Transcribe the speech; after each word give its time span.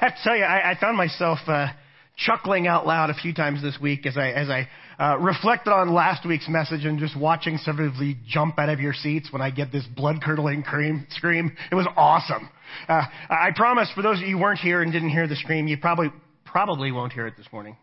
have 0.00 0.16
to 0.16 0.22
tell 0.22 0.36
you, 0.36 0.44
I, 0.44 0.72
I 0.72 0.80
found 0.80 0.96
myself 0.96 1.38
uh, 1.46 1.68
chuckling 2.16 2.66
out 2.66 2.86
loud 2.86 3.10
a 3.10 3.14
few 3.14 3.34
times 3.34 3.62
this 3.62 3.78
week 3.80 4.06
as 4.06 4.16
I 4.16 4.30
as 4.30 4.48
I 4.48 4.68
uh, 4.98 5.16
reflected 5.18 5.70
on 5.70 5.92
last 5.94 6.26
week's 6.26 6.48
message 6.48 6.84
and 6.84 6.98
just 6.98 7.18
watching 7.18 7.56
some 7.58 7.78
of 7.78 7.94
you 7.96 8.14
jump 8.26 8.58
out 8.58 8.68
of 8.68 8.80
your 8.80 8.92
seats 8.92 9.32
when 9.32 9.40
I 9.40 9.50
get 9.50 9.72
this 9.72 9.86
blood 9.96 10.22
curdling 10.22 10.64
scream. 11.10 11.56
It 11.70 11.74
was 11.74 11.86
awesome. 11.96 12.50
Uh, 12.88 13.02
I 13.28 13.50
promise, 13.54 13.90
for 13.94 14.02
those 14.02 14.18
of 14.18 14.28
you 14.28 14.36
who 14.36 14.42
weren't 14.42 14.58
here 14.58 14.82
and 14.82 14.92
didn't 14.92 15.10
hear 15.10 15.26
the 15.26 15.36
scream, 15.36 15.66
you 15.66 15.78
probably 15.78 16.08
probably 16.44 16.92
won't 16.92 17.12
hear 17.12 17.26
it 17.26 17.34
this 17.36 17.46
morning, 17.52 17.76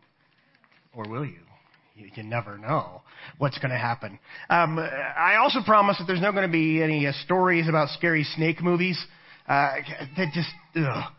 or 0.94 1.06
will 1.10 1.26
you? 1.26 1.40
You, 1.96 2.10
you 2.14 2.24
never 2.24 2.58
know 2.58 3.02
what's 3.40 3.58
going 3.58 3.72
to 3.72 3.78
happen. 3.78 4.20
Um, 4.50 4.78
I 4.78 5.38
also 5.42 5.60
promise 5.66 5.98
that 5.98 6.06
there's 6.06 6.22
not 6.22 6.34
going 6.34 6.46
to 6.46 6.52
be 6.52 6.84
any 6.84 7.08
uh, 7.08 7.12
stories 7.26 7.68
about 7.68 7.90
scary 7.90 8.24
snake 8.24 8.62
movies. 8.62 9.04
Uh, 9.48 9.76
that 10.16 10.28
just, 10.34 10.50
ugh. 10.76 11.12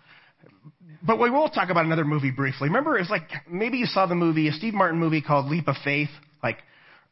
But 1.03 1.21
we 1.21 1.31
will 1.31 1.49
talk 1.49 1.71
about 1.71 1.85
another 1.85 2.05
movie 2.05 2.31
briefly. 2.31 2.69
Remember, 2.69 2.97
it 2.97 3.03
was 3.03 3.11
like 3.11 3.29
maybe 3.51 3.79
you 3.79 3.87
saw 3.87 4.07
the 4.07 4.15
movie, 4.15 4.49
a 4.49 4.53
Steve 4.53 4.75
Martin 4.75 4.99
movie 4.99 5.23
called 5.23 5.47
Leap 5.47 5.69
of 5.69 5.77
Faith, 5.85 6.11
like 6.43 6.59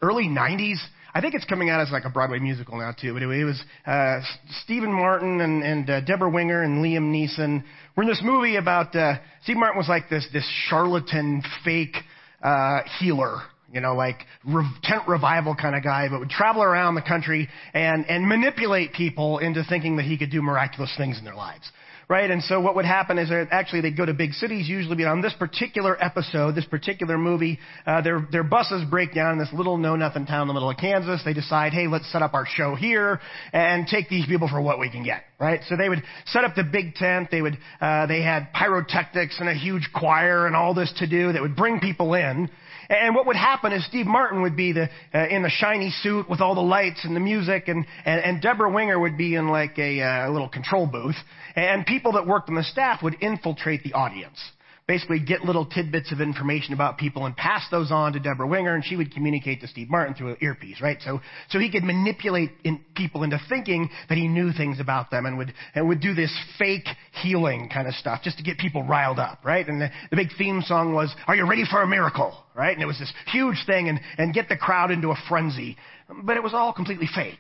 early 0.02 0.24
'90s. 0.24 0.78
I 1.14 1.20
think 1.20 1.34
it's 1.34 1.45
coming 1.46 1.70
out 1.70 1.80
as 1.80 1.90
like 1.90 2.04
a 2.04 2.10
Broadway 2.10 2.40
musical 2.40 2.78
now 2.78 2.92
too. 2.92 3.12
But 3.12 3.22
anyway, 3.22 3.40
it 3.40 3.45
was 3.45 3.62
uh, 3.86 4.20
Stephen 4.64 4.92
Martin 4.92 5.40
and, 5.40 5.62
and 5.62 5.88
uh, 5.88 6.00
Debra 6.02 6.28
Winger 6.28 6.62
and 6.62 6.84
Liam 6.84 7.10
Neeson. 7.12 7.62
We're 7.96 8.02
in 8.02 8.09
this 8.09 8.22
movie 8.22 8.56
about 8.56 8.95
uh, 8.95 9.14
Steve 9.45 9.56
Martin 9.56 9.78
was 9.78 9.88
like 9.88 10.10
this 10.10 10.26
this 10.32 10.46
charlatan 10.68 11.42
fake 11.64 11.96
uh, 12.42 12.80
healer 12.98 13.38
you 13.73 13.80
know, 13.80 13.95
like 13.95 14.20
re- 14.45 14.64
tent 14.82 15.02
revival 15.09 15.54
kind 15.54 15.74
of 15.74 15.82
guy, 15.82 16.09
but 16.09 16.20
would 16.20 16.30
travel 16.30 16.62
around 16.62 16.95
the 16.95 17.02
country 17.02 17.48
and, 17.74 18.06
and 18.09 18.26
manipulate 18.26 18.92
people 18.92 19.38
into 19.38 19.64
thinking 19.64 19.96
that 19.96 20.04
he 20.04 20.16
could 20.16 20.30
do 20.30 20.40
miraculous 20.40 20.92
things 20.96 21.18
in 21.18 21.24
their 21.24 21.34
lives. 21.34 21.70
Right? 22.09 22.30
And 22.30 22.41
so 22.45 22.60
what 22.60 22.76
would 22.76 22.85
happen 22.85 23.18
is 23.18 23.32
actually 23.51 23.80
they'd 23.80 23.96
go 23.96 24.07
to 24.07 24.15
big 24.15 24.32
cities 24.32 24.68
usually, 24.68 24.95
but 24.95 25.07
on 25.07 25.23
this 25.23 25.35
particular 25.40 26.01
episode, 26.01 26.54
this 26.54 26.65
particular 26.65 27.18
movie, 27.18 27.59
uh, 27.85 28.01
their, 28.01 28.29
their 28.30 28.45
buses 28.45 28.85
break 28.88 29.12
down 29.12 29.32
in 29.32 29.38
this 29.40 29.49
little 29.52 29.76
know-nothing 29.76 30.24
town 30.24 30.43
in 30.43 30.46
the 30.46 30.54
middle 30.54 30.71
of 30.71 30.77
Kansas. 30.77 31.23
They 31.24 31.32
decide, 31.32 31.73
hey, 31.73 31.88
let's 31.88 32.10
set 32.12 32.23
up 32.23 32.32
our 32.32 32.46
show 32.46 32.77
here 32.77 33.18
and 33.52 33.88
take 33.88 34.09
these 34.09 34.24
people 34.24 34.46
for 34.46 34.60
what 34.60 34.79
we 34.79 34.88
can 34.88 35.02
get. 35.02 35.24
Right? 35.40 35.62
So 35.68 35.77
they 35.77 35.88
would 35.88 36.02
set 36.27 36.45
up 36.45 36.54
the 36.54 36.62
big 36.62 36.95
tent. 36.95 37.29
They 37.32 37.43
would, 37.43 37.59
uh, 37.80 38.07
they 38.07 38.23
had 38.23 38.52
pyrotechnics 38.52 39.40
and 39.40 39.49
a 39.49 39.54
huge 39.54 39.88
choir 39.93 40.46
and 40.46 40.54
all 40.54 40.74
this 40.74 40.93
to 40.99 41.09
do 41.09 41.32
that 41.32 41.43
would 41.43 41.57
bring 41.57 41.80
people 41.80 42.15
in. 42.15 42.49
And 42.88 43.15
what 43.15 43.26
would 43.26 43.37
happen 43.37 43.73
is 43.73 43.84
Steve 43.87 44.06
Martin 44.06 44.42
would 44.42 44.56
be 44.56 44.73
the, 44.73 44.88
uh, 45.15 45.26
in 45.29 45.42
the 45.42 45.51
shiny 45.51 45.90
suit 45.90 46.29
with 46.29 46.40
all 46.40 46.54
the 46.54 46.60
lights 46.60 47.04
and 47.04 47.15
the 47.15 47.20
music, 47.20 47.68
and, 47.68 47.84
and, 48.04 48.20
and 48.20 48.43
Debra 48.43 48.70
Winger 48.70 48.98
would 48.98 49.16
be 49.16 49.34
in 49.34 49.48
like 49.48 49.78
a, 49.78 50.01
uh, 50.01 50.30
little 50.30 50.48
control 50.48 50.87
booth. 50.87 51.16
And 51.54 51.87
people 51.87 52.12
that 52.12 52.26
worked 52.26 52.48
on 52.48 52.54
the 52.54 52.65
staff 52.65 53.02
would 53.02 53.16
infiltrate 53.20 53.82
the 53.82 53.95
audience 53.95 54.38
basically 54.87 55.18
get 55.18 55.45
little 55.45 55.66
tidbits 55.66 56.12
of 56.12 56.20
information 56.20 56.73
about 56.73 56.96
people 56.96 57.26
and 57.26 57.37
pass 57.37 57.66
those 57.70 57.90
on 57.90 58.12
to 58.12 58.20
Debra 58.20 58.46
Winger, 58.46 58.74
and 58.74 58.84
she 58.84 58.95
would 58.95 59.12
communicate 59.12 59.60
to 59.60 59.66
Steve 59.66 59.90
Martin 59.90 60.15
through 60.15 60.30
an 60.30 60.37
earpiece, 60.40 60.80
right? 60.80 60.98
So, 61.02 61.20
so 61.51 61.59
he 61.59 61.70
could 61.70 61.82
manipulate 61.82 62.51
in 62.62 62.80
people 62.95 63.24
into 63.24 63.40
thinking 63.48 63.90
that 64.09 64.16
he 64.16 64.28
knew 64.28 64.53
things 64.53 64.78
about 64.78 65.10
them 65.10 65.26
and 65.26 65.38
would, 65.38 65.53
and 65.75 65.88
would 65.88 66.00
do 66.00 66.15
this 66.15 66.32
fake 66.56 66.87
healing 67.22 67.69
kind 67.72 67.88
of 67.88 67.94
stuff 67.94 68.22
just 68.22 68.38
to 68.38 68.44
get 68.44 68.59
people 68.59 68.84
riled 68.84 69.19
up, 69.19 69.44
right? 69.44 69.66
And 69.66 69.81
the, 69.81 69.91
the 70.10 70.16
big 70.16 70.28
theme 70.38 70.62
song 70.62 70.94
was, 70.94 71.12
Are 71.26 71.34
you 71.34 71.48
ready 71.48 71.65
for 71.69 71.82
a 71.82 71.87
miracle? 71.87 72.32
Right? 72.54 72.72
And 72.72 72.82
it 72.82 72.87
was 72.87 72.98
this 72.98 73.12
huge 73.26 73.66
thing 73.66 73.91
and, 73.91 74.00
and 74.16 74.32
get 74.32 74.48
the 74.48 74.56
crowd 74.56 74.91
into 74.91 75.10
a 75.10 75.16
frenzy. 75.28 75.76
But 76.22 76.38
it 76.38 76.43
was 76.43 76.54
all 76.54 76.72
completely 76.72 77.09
fake. 77.12 77.34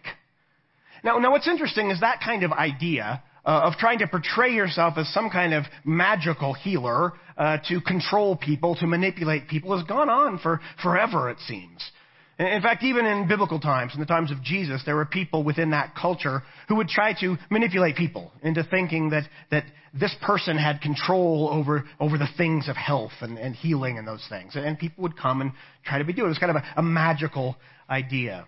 Now, 1.02 1.18
now 1.18 1.30
what's 1.30 1.48
interesting 1.48 1.90
is 1.90 2.00
that 2.00 2.20
kind 2.22 2.42
of 2.42 2.52
idea 2.52 3.22
uh, 3.46 3.60
of 3.64 3.74
trying 3.74 4.00
to 4.00 4.08
portray 4.08 4.52
yourself 4.52 4.94
as 4.98 5.08
some 5.14 5.30
kind 5.30 5.54
of 5.54 5.64
magical 5.84 6.52
healer 6.52 7.12
uh, 7.36 7.58
to 7.68 7.80
control 7.80 8.36
people, 8.36 8.74
to 8.76 8.86
manipulate 8.86 9.48
people, 9.48 9.76
has 9.76 9.86
gone 9.86 10.08
on 10.08 10.38
for 10.38 10.60
forever, 10.82 11.30
it 11.30 11.38
seems. 11.46 11.90
In 12.38 12.60
fact, 12.60 12.82
even 12.82 13.06
in 13.06 13.28
biblical 13.28 13.58
times, 13.58 13.94
in 13.94 14.00
the 14.00 14.06
times 14.06 14.30
of 14.30 14.42
Jesus, 14.42 14.82
there 14.84 14.94
were 14.94 15.06
people 15.06 15.42
within 15.42 15.70
that 15.70 15.94
culture 15.94 16.42
who 16.68 16.76
would 16.76 16.88
try 16.88 17.14
to 17.20 17.36
manipulate 17.50 17.96
people 17.96 18.30
into 18.42 18.62
thinking 18.62 19.10
that, 19.10 19.22
that 19.50 19.64
this 19.98 20.14
person 20.20 20.58
had 20.58 20.82
control 20.82 21.48
over, 21.50 21.84
over 21.98 22.18
the 22.18 22.28
things 22.36 22.68
of 22.68 22.76
health 22.76 23.12
and, 23.22 23.38
and 23.38 23.54
healing 23.54 23.96
and 23.96 24.06
those 24.06 24.24
things. 24.28 24.54
And 24.54 24.78
people 24.78 25.00
would 25.02 25.16
come 25.16 25.40
and 25.40 25.52
try 25.86 25.96
to 25.96 26.04
be 26.04 26.12
doing 26.12 26.26
it. 26.26 26.28
It 26.28 26.32
was 26.32 26.38
kind 26.38 26.54
of 26.54 26.56
a, 26.56 26.80
a 26.80 26.82
magical 26.82 27.56
idea. 27.88 28.46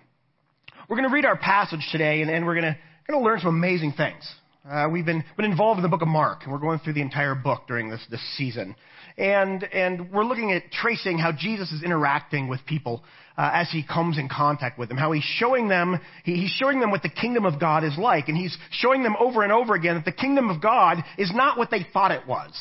We're 0.88 0.96
going 0.96 1.08
to 1.08 1.14
read 1.14 1.24
our 1.24 1.38
passage 1.38 1.86
today, 1.90 2.20
and, 2.20 2.30
and 2.30 2.44
we're 2.44 2.60
going 2.60 2.74
to, 2.74 2.78
going 3.08 3.20
to 3.22 3.24
learn 3.24 3.40
some 3.40 3.48
amazing 3.48 3.94
things. 3.96 4.30
Uh, 4.68 4.86
we've 4.90 5.06
been, 5.06 5.24
been 5.36 5.50
involved 5.50 5.78
in 5.78 5.82
the 5.82 5.88
book 5.88 6.02
of 6.02 6.08
Mark, 6.08 6.42
and 6.42 6.52
we're 6.52 6.58
going 6.58 6.78
through 6.80 6.92
the 6.92 7.00
entire 7.00 7.34
book 7.34 7.62
during 7.66 7.88
this, 7.88 8.04
this 8.10 8.20
season. 8.36 8.76
And, 9.16 9.64
and 9.64 10.12
we're 10.12 10.24
looking 10.24 10.52
at 10.52 10.70
tracing 10.70 11.16
how 11.16 11.32
Jesus 11.32 11.72
is 11.72 11.82
interacting 11.82 12.48
with 12.48 12.60
people 12.66 13.02
uh, 13.38 13.50
as 13.54 13.70
he 13.70 13.82
comes 13.82 14.18
in 14.18 14.28
contact 14.28 14.78
with 14.78 14.90
them, 14.90 14.98
how 14.98 15.12
he's 15.12 15.24
showing 15.24 15.68
them, 15.68 15.98
he, 16.22 16.34
he's 16.34 16.50
showing 16.50 16.80
them 16.80 16.90
what 16.90 17.02
the 17.02 17.08
kingdom 17.08 17.46
of 17.46 17.58
God 17.58 17.82
is 17.82 17.96
like, 17.96 18.28
and 18.28 18.36
he's 18.36 18.56
showing 18.70 19.02
them 19.02 19.16
over 19.18 19.42
and 19.42 19.52
over 19.52 19.74
again 19.74 19.94
that 19.94 20.04
the 20.04 20.12
kingdom 20.12 20.50
of 20.50 20.60
God 20.60 20.98
is 21.16 21.32
not 21.34 21.56
what 21.56 21.70
they 21.70 21.86
thought 21.90 22.10
it 22.10 22.26
was. 22.26 22.52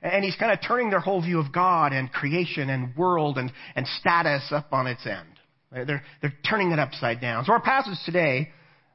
And 0.00 0.24
he's 0.24 0.36
kind 0.36 0.52
of 0.52 0.58
turning 0.66 0.88
their 0.88 1.00
whole 1.00 1.20
view 1.20 1.38
of 1.38 1.52
God 1.52 1.92
and 1.92 2.10
creation 2.10 2.70
and 2.70 2.96
world 2.96 3.36
and, 3.36 3.52
and 3.76 3.86
status 4.00 4.50
up 4.52 4.72
on 4.72 4.86
its 4.86 5.06
end. 5.06 5.28
They're, 5.70 6.02
they're 6.22 6.34
turning 6.48 6.72
it 6.72 6.78
upside 6.78 7.20
down. 7.20 7.44
So 7.44 7.52
our 7.52 7.60
passage 7.60 7.98
today 8.06 8.50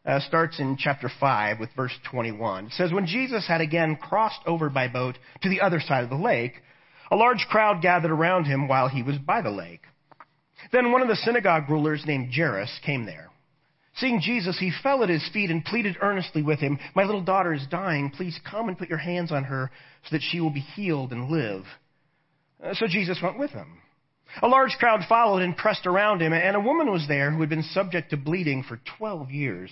uh, 0.07 0.21
starts 0.21 0.59
in 0.59 0.77
chapter 0.77 1.11
5 1.19 1.59
with 1.59 1.69
verse 1.75 1.93
21. 2.09 2.67
It 2.67 2.71
says, 2.71 2.93
When 2.93 3.05
Jesus 3.05 3.45
had 3.45 3.59
again 3.61 3.97
crossed 3.97 4.39
over 4.45 4.69
by 4.69 4.87
boat 4.87 5.17
to 5.41 5.49
the 5.49 5.61
other 5.61 5.81
side 5.81 6.03
of 6.03 6.09
the 6.09 6.15
lake, 6.15 6.53
a 7.11 7.15
large 7.15 7.45
crowd 7.49 7.81
gathered 7.81 8.11
around 8.11 8.45
him 8.45 8.67
while 8.67 8.87
he 8.87 9.03
was 9.03 9.17
by 9.17 9.41
the 9.41 9.51
lake. 9.51 9.81
Then 10.71 10.91
one 10.91 11.01
of 11.01 11.09
the 11.09 11.15
synagogue 11.15 11.69
rulers 11.69 12.03
named 12.05 12.33
Jairus 12.33 12.79
came 12.85 13.05
there. 13.05 13.29
Seeing 13.95 14.21
Jesus, 14.21 14.57
he 14.59 14.71
fell 14.83 15.03
at 15.03 15.09
his 15.09 15.27
feet 15.33 15.49
and 15.49 15.65
pleaded 15.65 15.97
earnestly 16.01 16.43
with 16.43 16.59
him, 16.59 16.79
My 16.95 17.03
little 17.03 17.23
daughter 17.23 17.53
is 17.53 17.65
dying. 17.69 18.11
Please 18.11 18.39
come 18.49 18.69
and 18.69 18.77
put 18.77 18.89
your 18.89 18.97
hands 18.99 19.31
on 19.31 19.43
her 19.45 19.71
so 20.03 20.15
that 20.15 20.21
she 20.21 20.39
will 20.39 20.51
be 20.51 20.59
healed 20.59 21.11
and 21.11 21.29
live. 21.29 21.63
Uh, 22.63 22.73
so 22.73 22.87
Jesus 22.87 23.19
went 23.21 23.39
with 23.39 23.51
him. 23.51 23.81
A 24.41 24.47
large 24.47 24.77
crowd 24.77 25.01
followed 25.09 25.41
and 25.41 25.57
pressed 25.57 25.87
around 25.87 26.21
him, 26.21 26.31
and 26.31 26.55
a 26.55 26.59
woman 26.59 26.91
was 26.91 27.07
there 27.07 27.31
who 27.31 27.39
had 27.39 27.49
been 27.49 27.63
subject 27.63 28.11
to 28.11 28.17
bleeding 28.17 28.63
for 28.63 28.79
12 28.97 29.31
years. 29.31 29.71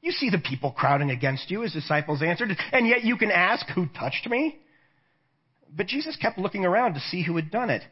You 0.00 0.12
see 0.12 0.30
the 0.30 0.38
people 0.38 0.70
crowding 0.70 1.10
against 1.10 1.50
you, 1.50 1.62
his 1.62 1.72
disciples 1.72 2.22
answered, 2.22 2.56
and 2.72 2.86
yet 2.86 3.04
you 3.04 3.16
can 3.16 3.30
ask, 3.30 3.66
Who 3.70 3.86
touched 3.86 4.28
me? 4.28 4.58
But 5.74 5.86
Jesus 5.86 6.16
kept 6.16 6.38
looking 6.38 6.64
around 6.64 6.94
to 6.94 7.00
see 7.00 7.22
who 7.22 7.36
had 7.36 7.50
done 7.50 7.70
it. 7.70 7.82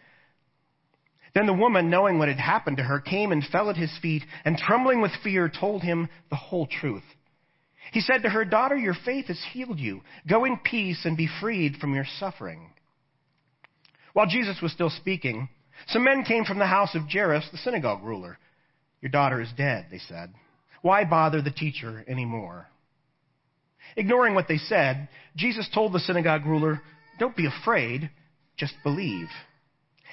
Then 1.34 1.46
the 1.46 1.52
woman, 1.52 1.90
knowing 1.90 2.18
what 2.18 2.28
had 2.28 2.38
happened 2.38 2.78
to 2.78 2.82
her, 2.82 3.00
came 3.00 3.32
and 3.32 3.44
fell 3.44 3.68
at 3.68 3.76
his 3.76 3.92
feet, 4.00 4.22
and 4.44 4.56
trembling 4.56 5.02
with 5.02 5.10
fear, 5.22 5.50
told 5.50 5.82
him 5.82 6.08
the 6.30 6.36
whole 6.36 6.66
truth. 6.66 7.02
He 7.92 8.00
said 8.00 8.22
to 8.22 8.30
her, 8.30 8.44
Daughter, 8.44 8.76
your 8.76 8.96
faith 9.04 9.26
has 9.26 9.40
healed 9.52 9.78
you. 9.78 10.00
Go 10.28 10.44
in 10.44 10.59
peace 10.59 11.04
and 11.04 11.16
be 11.16 11.28
freed 11.41 11.76
from 11.76 11.94
your 11.94 12.06
suffering. 12.18 12.70
While 14.12 14.26
Jesus 14.26 14.62
was 14.62 14.72
still 14.72 14.91
speaking, 14.91 15.48
some 15.88 16.04
men 16.04 16.24
came 16.24 16.44
from 16.44 16.59
the 16.59 16.66
house 16.66 16.94
of 16.94 17.10
Jairus, 17.10 17.48
the 17.52 17.59
synagogue 17.59 18.02
ruler. 18.02 18.38
Your 19.02 19.10
daughter 19.10 19.41
is 19.41 19.50
dead, 19.56 19.86
they 19.91 19.98
said. 19.98 20.32
Why 20.86 21.03
bother 21.04 21.42
the 21.42 21.50
teacher 21.50 22.04
anymore? 22.06 22.68
Ignoring 23.97 24.36
what 24.36 24.47
they 24.47 24.59
said, 24.59 25.09
Jesus 25.34 25.68
told 25.74 25.92
the 25.92 25.98
synagogue 25.98 26.47
ruler, 26.47 26.80
Don't 27.18 27.34
be 27.34 27.48
afraid, 27.48 28.09
just 28.56 28.74
believe. 28.84 29.27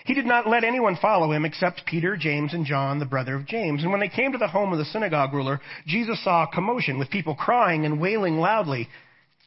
He 0.04 0.16
did 0.16 0.26
not 0.26 0.50
let 0.50 0.64
anyone 0.64 0.98
follow 1.00 1.32
him 1.32 1.46
except 1.46 1.86
Peter, 1.86 2.18
James, 2.18 2.56
and 2.56 2.66
John, 2.66 2.98
the 2.98 3.06
brother 3.06 3.36
of 3.36 3.46
James. 3.46 3.84
And 3.84 3.92
when 3.92 4.00
they 4.00 4.10
came 4.10 4.32
to 4.32 4.40
the 4.40 4.48
home 4.48 4.74
of 4.74 4.80
the 4.80 4.86
synagogue 4.86 5.32
ruler, 5.32 5.62
Jesus 5.86 6.24
saw 6.24 6.46
a 6.46 6.52
commotion 6.52 6.98
with 6.98 7.12
people 7.12 7.36
crying 7.36 7.86
and 7.86 8.02
wailing 8.02 8.40
loudly. 8.40 8.90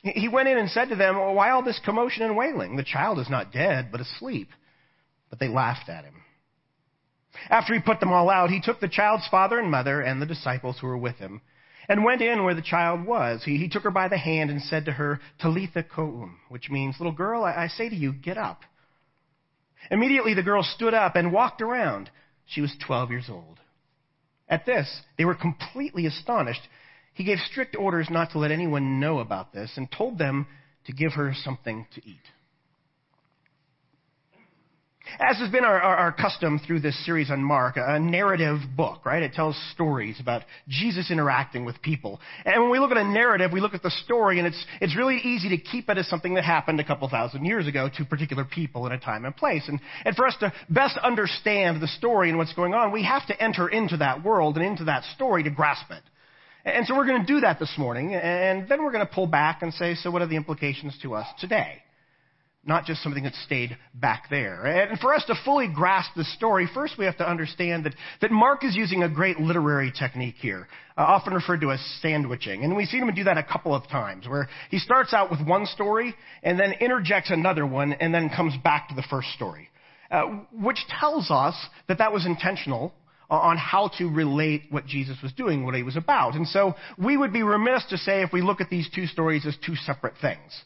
He 0.02 0.28
went 0.28 0.48
in 0.48 0.58
and 0.58 0.70
said 0.70 0.90
to 0.90 0.94
them, 0.94 1.16
Why 1.16 1.50
all 1.50 1.64
this 1.64 1.80
commotion 1.84 2.22
and 2.22 2.36
wailing? 2.36 2.76
The 2.76 2.84
child 2.84 3.18
is 3.18 3.28
not 3.28 3.52
dead, 3.52 3.88
but 3.90 4.00
asleep. 4.00 4.50
But 5.28 5.40
they 5.40 5.48
laughed 5.48 5.88
at 5.88 6.04
him. 6.04 6.22
After 7.50 7.74
he 7.74 7.80
put 7.80 8.00
them 8.00 8.12
all 8.12 8.30
out, 8.30 8.50
he 8.50 8.60
took 8.60 8.80
the 8.80 8.88
child's 8.88 9.28
father 9.28 9.58
and 9.58 9.70
mother 9.70 10.00
and 10.00 10.20
the 10.20 10.26
disciples 10.26 10.78
who 10.78 10.86
were 10.86 10.98
with 10.98 11.16
him 11.16 11.40
and 11.88 12.04
went 12.04 12.22
in 12.22 12.44
where 12.44 12.54
the 12.54 12.62
child 12.62 13.04
was. 13.06 13.44
He, 13.44 13.56
he 13.56 13.68
took 13.68 13.84
her 13.84 13.90
by 13.90 14.08
the 14.08 14.18
hand 14.18 14.50
and 14.50 14.60
said 14.60 14.84
to 14.86 14.92
her, 14.92 15.20
Talitha 15.38 15.82
koum, 15.82 16.38
which 16.48 16.70
means, 16.70 16.96
little 16.98 17.12
girl, 17.12 17.44
I, 17.44 17.64
I 17.64 17.66
say 17.68 17.88
to 17.88 17.96
you, 17.96 18.12
get 18.12 18.38
up. 18.38 18.62
Immediately 19.90 20.34
the 20.34 20.42
girl 20.42 20.62
stood 20.62 20.94
up 20.94 21.16
and 21.16 21.32
walked 21.32 21.62
around. 21.62 22.10
She 22.46 22.60
was 22.60 22.76
12 22.86 23.10
years 23.10 23.26
old. 23.28 23.60
At 24.48 24.66
this, 24.66 25.02
they 25.18 25.24
were 25.24 25.34
completely 25.34 26.06
astonished. 26.06 26.62
He 27.14 27.24
gave 27.24 27.38
strict 27.38 27.76
orders 27.76 28.08
not 28.10 28.32
to 28.32 28.38
let 28.38 28.50
anyone 28.50 29.00
know 29.00 29.18
about 29.18 29.52
this 29.52 29.72
and 29.76 29.90
told 29.90 30.18
them 30.18 30.46
to 30.86 30.92
give 30.92 31.12
her 31.12 31.32
something 31.34 31.86
to 31.94 32.08
eat. 32.08 32.20
As 35.20 35.38
has 35.38 35.50
been 35.50 35.64
our, 35.64 35.80
our, 35.80 35.96
our, 35.96 36.12
custom 36.12 36.58
through 36.58 36.80
this 36.80 37.06
series 37.06 37.30
on 37.30 37.42
Mark, 37.42 37.76
a 37.76 37.98
narrative 37.98 38.58
book, 38.76 39.06
right? 39.06 39.22
It 39.22 39.32
tells 39.32 39.56
stories 39.72 40.18
about 40.20 40.42
Jesus 40.68 41.10
interacting 41.10 41.64
with 41.64 41.80
people. 41.80 42.20
And 42.44 42.62
when 42.62 42.70
we 42.70 42.80
look 42.80 42.90
at 42.90 42.96
a 42.96 43.04
narrative, 43.04 43.52
we 43.52 43.60
look 43.60 43.74
at 43.74 43.82
the 43.82 43.90
story, 43.90 44.38
and 44.38 44.48
it's, 44.48 44.66
it's 44.80 44.96
really 44.96 45.18
easy 45.18 45.50
to 45.50 45.58
keep 45.58 45.88
it 45.88 45.96
as 45.96 46.08
something 46.08 46.34
that 46.34 46.44
happened 46.44 46.80
a 46.80 46.84
couple 46.84 47.08
thousand 47.08 47.44
years 47.44 47.66
ago 47.68 47.88
to 47.96 48.04
particular 48.04 48.44
people 48.44 48.86
in 48.86 48.92
a 48.92 48.98
time 48.98 49.24
and 49.24 49.36
place. 49.36 49.62
And, 49.68 49.80
and 50.04 50.16
for 50.16 50.26
us 50.26 50.36
to 50.40 50.52
best 50.68 50.98
understand 50.98 51.80
the 51.80 51.88
story 51.88 52.28
and 52.28 52.36
what's 52.36 52.54
going 52.54 52.74
on, 52.74 52.92
we 52.92 53.04
have 53.04 53.26
to 53.28 53.42
enter 53.42 53.68
into 53.68 53.98
that 53.98 54.24
world 54.24 54.56
and 54.56 54.66
into 54.66 54.84
that 54.84 55.04
story 55.14 55.44
to 55.44 55.50
grasp 55.50 55.90
it. 55.90 56.02
And 56.64 56.84
so 56.84 56.96
we're 56.96 57.06
going 57.06 57.24
to 57.24 57.32
do 57.32 57.40
that 57.40 57.60
this 57.60 57.72
morning, 57.78 58.12
and 58.14 58.68
then 58.68 58.82
we're 58.82 58.92
going 58.92 59.06
to 59.06 59.12
pull 59.12 59.28
back 59.28 59.62
and 59.62 59.72
say, 59.72 59.94
so 59.94 60.10
what 60.10 60.20
are 60.20 60.26
the 60.26 60.34
implications 60.34 60.98
to 61.02 61.14
us 61.14 61.26
today? 61.38 61.82
Not 62.66 62.84
just 62.84 63.02
something 63.02 63.22
that 63.22 63.34
stayed 63.46 63.76
back 63.94 64.24
there. 64.28 64.66
And 64.66 64.98
for 64.98 65.14
us 65.14 65.24
to 65.26 65.34
fully 65.44 65.68
grasp 65.72 66.10
the 66.16 66.24
story, 66.24 66.68
first 66.74 66.94
we 66.98 67.04
have 67.04 67.16
to 67.18 67.28
understand 67.28 67.84
that, 67.84 67.94
that 68.20 68.32
Mark 68.32 68.64
is 68.64 68.74
using 68.74 69.04
a 69.04 69.08
great 69.08 69.38
literary 69.38 69.92
technique 69.96 70.34
here, 70.40 70.66
uh, 70.98 71.02
often 71.02 71.32
referred 71.32 71.60
to 71.60 71.70
as 71.70 71.80
sandwiching. 72.02 72.64
And 72.64 72.76
we've 72.76 72.88
seen 72.88 73.02
him 73.02 73.14
do 73.14 73.24
that 73.24 73.38
a 73.38 73.44
couple 73.44 73.74
of 73.74 73.88
times, 73.88 74.26
where 74.28 74.48
he 74.70 74.78
starts 74.78 75.14
out 75.14 75.30
with 75.30 75.40
one 75.46 75.66
story 75.66 76.14
and 76.42 76.58
then 76.58 76.72
interjects 76.80 77.30
another 77.30 77.64
one 77.64 77.92
and 77.92 78.12
then 78.12 78.28
comes 78.28 78.54
back 78.64 78.88
to 78.88 78.96
the 78.96 79.04
first 79.08 79.28
story, 79.34 79.68
uh, 80.10 80.24
which 80.52 80.78
tells 81.00 81.30
us 81.30 81.54
that 81.86 81.98
that 81.98 82.12
was 82.12 82.26
intentional 82.26 82.92
on 83.28 83.56
how 83.56 83.90
to 83.98 84.08
relate 84.08 84.62
what 84.70 84.86
Jesus 84.86 85.16
was 85.22 85.32
doing, 85.32 85.64
what 85.64 85.74
he 85.74 85.82
was 85.82 85.96
about. 85.96 86.34
And 86.34 86.46
so 86.46 86.74
we 86.96 87.16
would 87.16 87.32
be 87.32 87.42
remiss 87.42 87.84
to 87.90 87.98
say 87.98 88.22
if 88.22 88.32
we 88.32 88.40
look 88.40 88.60
at 88.60 88.70
these 88.70 88.88
two 88.94 89.06
stories 89.06 89.44
as 89.46 89.56
two 89.64 89.74
separate 89.74 90.14
things 90.20 90.62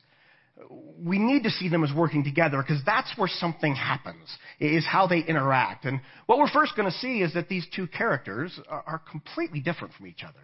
we 0.68 1.18
need 1.18 1.44
to 1.44 1.50
see 1.50 1.68
them 1.68 1.82
as 1.84 1.92
working 1.94 2.24
together 2.24 2.62
because 2.62 2.82
that's 2.84 3.12
where 3.16 3.28
something 3.28 3.74
happens, 3.74 4.28
is 4.58 4.84
how 4.86 5.06
they 5.06 5.20
interact. 5.20 5.84
And 5.84 6.00
what 6.26 6.38
we're 6.38 6.50
first 6.50 6.76
going 6.76 6.90
to 6.90 6.98
see 6.98 7.22
is 7.22 7.34
that 7.34 7.48
these 7.48 7.66
two 7.74 7.86
characters 7.86 8.58
are, 8.68 9.00
completely 9.10 9.60
different 9.60 9.94
from 9.94 10.06
each 10.06 10.22
other. 10.22 10.40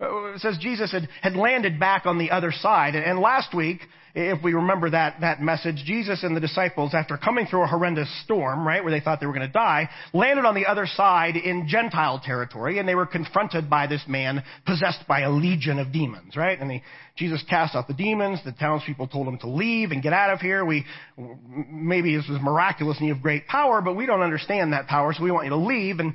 Uh, 0.00 0.34
it 0.34 0.40
says 0.40 0.58
Jesus 0.60 0.92
had, 0.92 1.08
had 1.22 1.36
landed 1.36 1.80
back 1.80 2.04
on 2.04 2.18
the 2.18 2.30
other 2.30 2.52
side. 2.52 2.94
And 2.94 3.18
last 3.18 3.54
week, 3.54 3.80
if 4.14 4.42
we 4.42 4.54
remember 4.54 4.88
that, 4.90 5.20
that 5.20 5.42
message, 5.42 5.76
Jesus 5.84 6.22
and 6.22 6.34
the 6.34 6.40
disciples, 6.40 6.94
after 6.94 7.18
coming 7.18 7.46
through 7.46 7.64
a 7.64 7.66
horrendous 7.66 8.08
storm, 8.24 8.66
right, 8.66 8.82
where 8.82 8.90
they 8.90 9.00
thought 9.00 9.20
they 9.20 9.26
were 9.26 9.34
going 9.34 9.46
to 9.46 9.52
die, 9.52 9.90
landed 10.14 10.46
on 10.46 10.54
the 10.54 10.64
other 10.64 10.86
side 10.86 11.36
in 11.36 11.68
Gentile 11.68 12.20
territory, 12.24 12.78
and 12.78 12.88
they 12.88 12.94
were 12.94 13.04
confronted 13.06 13.68
by 13.68 13.86
this 13.86 14.02
man 14.08 14.42
possessed 14.66 15.06
by 15.06 15.20
a 15.20 15.30
legion 15.30 15.78
of 15.78 15.92
demons, 15.92 16.34
right? 16.34 16.58
And 16.58 16.80
Jesus 17.16 17.44
cast 17.48 17.74
out 17.74 17.88
the 17.88 17.94
demons. 17.94 18.40
The 18.42 18.52
townspeople 18.52 19.08
told 19.08 19.28
him 19.28 19.38
to 19.40 19.48
leave 19.48 19.90
and 19.90 20.02
get 20.02 20.14
out 20.14 20.30
of 20.30 20.40
here. 20.40 20.64
We, 20.64 20.86
maybe 21.70 22.16
this 22.16 22.26
was 22.28 22.40
miraculous 22.42 22.98
and 22.98 23.08
you 23.08 23.14
have 23.14 23.22
great 23.22 23.46
power, 23.46 23.82
but 23.82 23.96
we 23.96 24.06
don't 24.06 24.22
understand 24.22 24.72
that 24.72 24.86
power, 24.86 25.12
so 25.12 25.22
we 25.22 25.30
want 25.30 25.44
you 25.44 25.50
to 25.50 25.56
leave. 25.56 26.00
And, 26.00 26.14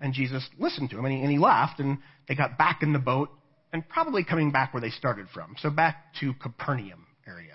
and 0.00 0.14
Jesus 0.14 0.46
listened 0.58 0.90
to 0.90 0.98
him, 0.98 1.04
and 1.04 1.14
he, 1.14 1.20
and 1.20 1.30
he 1.30 1.38
left, 1.38 1.78
and 1.78 1.98
they 2.28 2.34
got 2.34 2.58
back 2.58 2.82
in 2.82 2.92
the 2.92 2.98
boat 2.98 3.30
and 3.72 3.86
probably 3.88 4.24
coming 4.24 4.50
back 4.50 4.72
where 4.72 4.80
they 4.80 4.90
started 4.90 5.26
from. 5.32 5.56
So 5.58 5.70
back 5.70 6.14
to 6.20 6.32
Capernaum 6.34 7.06
area. 7.26 7.54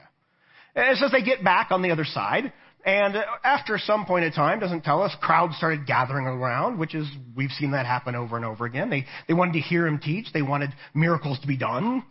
And 0.75 0.89
it 0.89 0.97
says 0.97 1.11
they 1.11 1.23
get 1.23 1.43
back 1.43 1.71
on 1.71 1.81
the 1.81 1.91
other 1.91 2.05
side. 2.05 2.51
And 2.85 3.15
after 3.43 3.77
some 3.77 4.05
point 4.05 4.25
in 4.25 4.31
time, 4.31 4.59
doesn't 4.59 4.83
tell 4.83 5.01
us, 5.01 5.13
crowds 5.21 5.57
started 5.57 5.85
gathering 5.85 6.25
around, 6.25 6.79
which 6.79 6.95
is, 6.95 7.07
we've 7.35 7.51
seen 7.51 7.71
that 7.71 7.85
happen 7.85 8.15
over 8.15 8.37
and 8.37 8.45
over 8.45 8.65
again. 8.65 8.89
They, 8.89 9.05
they 9.27 9.33
wanted 9.33 9.53
to 9.53 9.59
hear 9.59 9.85
him 9.85 9.99
teach. 9.99 10.27
They 10.33 10.41
wanted 10.41 10.69
miracles 10.93 11.39
to 11.41 11.47
be 11.47 11.57
done. 11.57 12.03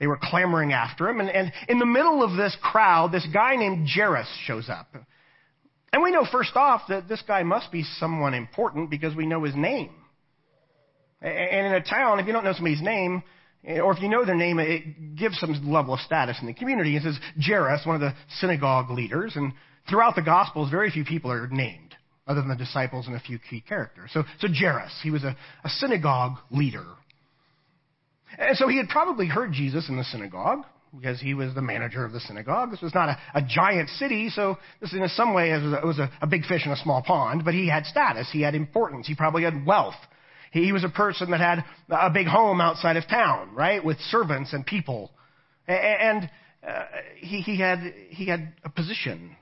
They 0.00 0.06
were 0.06 0.18
clamoring 0.20 0.72
after 0.72 1.08
him. 1.08 1.20
And, 1.20 1.28
and 1.28 1.52
in 1.68 1.78
the 1.78 1.86
middle 1.86 2.22
of 2.22 2.36
this 2.36 2.56
crowd, 2.62 3.12
this 3.12 3.26
guy 3.32 3.56
named 3.56 3.88
Jairus 3.94 4.28
shows 4.44 4.68
up. 4.68 4.94
And 5.92 6.02
we 6.02 6.10
know 6.10 6.26
first 6.30 6.56
off 6.56 6.82
that 6.88 7.08
this 7.08 7.22
guy 7.26 7.42
must 7.42 7.70
be 7.72 7.82
someone 7.98 8.34
important 8.34 8.90
because 8.90 9.14
we 9.14 9.26
know 9.26 9.44
his 9.44 9.54
name. 9.54 9.90
And 11.20 11.66
in 11.66 11.72
a 11.72 11.82
town, 11.82 12.20
if 12.20 12.26
you 12.26 12.32
don't 12.32 12.44
know 12.44 12.52
somebody's 12.52 12.82
name, 12.82 13.22
eh, 13.66 13.80
or 13.80 13.92
if 13.92 14.02
you 14.02 14.08
know 14.08 14.24
their 14.24 14.34
name, 14.36 14.58
it 14.58 15.16
gives 15.16 15.38
some 15.38 15.52
level 15.70 15.94
of 15.94 16.00
status 16.00 16.36
in 16.40 16.46
the 16.46 16.54
community. 16.54 16.96
It 16.96 17.02
says 17.02 17.18
Jairus, 17.40 17.86
one 17.86 17.94
of 17.96 18.00
the 18.00 18.14
synagogue 18.38 18.90
leaders, 18.90 19.32
and 19.36 19.52
throughout 19.88 20.14
the 20.14 20.22
Gospels, 20.22 20.70
very 20.70 20.90
few 20.90 21.04
people 21.04 21.32
are 21.32 21.48
named, 21.48 21.94
other 22.26 22.40
than 22.40 22.50
the 22.50 22.56
disciples 22.56 23.06
and 23.06 23.16
a 23.16 23.20
few 23.20 23.38
key 23.38 23.62
characters. 23.66 24.10
So, 24.12 24.24
so 24.40 24.48
Jairus, 24.48 24.92
he 25.02 25.10
was 25.10 25.24
a, 25.24 25.36
a 25.64 25.68
synagogue 25.68 26.38
leader. 26.50 26.84
And 28.38 28.56
so 28.56 28.68
he 28.68 28.76
had 28.76 28.88
probably 28.88 29.26
heard 29.26 29.52
Jesus 29.52 29.88
in 29.88 29.96
the 29.96 30.04
synagogue, 30.04 30.64
because 30.94 31.20
he 31.20 31.34
was 31.34 31.54
the 31.54 31.62
manager 31.62 32.04
of 32.04 32.12
the 32.12 32.20
synagogue. 32.20 32.70
This 32.70 32.80
was 32.80 32.94
not 32.94 33.08
a, 33.08 33.18
a 33.34 33.42
giant 33.42 33.88
city, 33.90 34.30
so 34.30 34.58
this 34.80 34.92
in 34.92 35.06
some 35.08 35.34
way 35.34 35.50
it 35.50 35.62
was, 35.62 35.72
a, 35.72 35.76
it 35.78 35.84
was 35.84 35.98
a, 35.98 36.10
a 36.22 36.26
big 36.26 36.44
fish 36.44 36.64
in 36.64 36.72
a 36.72 36.76
small 36.76 37.02
pond, 37.02 37.44
but 37.44 37.54
he 37.54 37.68
had 37.68 37.84
status, 37.86 38.28
he 38.32 38.42
had 38.42 38.54
importance, 38.54 39.06
he 39.06 39.14
probably 39.14 39.42
had 39.42 39.66
wealth. 39.66 39.94
He 40.64 40.72
was 40.72 40.84
a 40.84 40.88
person 40.88 41.30
that 41.30 41.40
had 41.40 41.64
a 41.90 42.10
big 42.10 42.26
home 42.26 42.60
outside 42.60 42.96
of 42.96 43.06
town, 43.08 43.54
right, 43.54 43.84
with 43.84 43.98
servants 44.10 44.52
and 44.52 44.64
people. 44.64 45.10
And 45.66 46.30
uh, 46.66 46.84
he, 47.16 47.58
had, 47.58 47.80
he 48.10 48.26
had 48.26 48.52
a 48.64 48.70
position. 48.70 49.36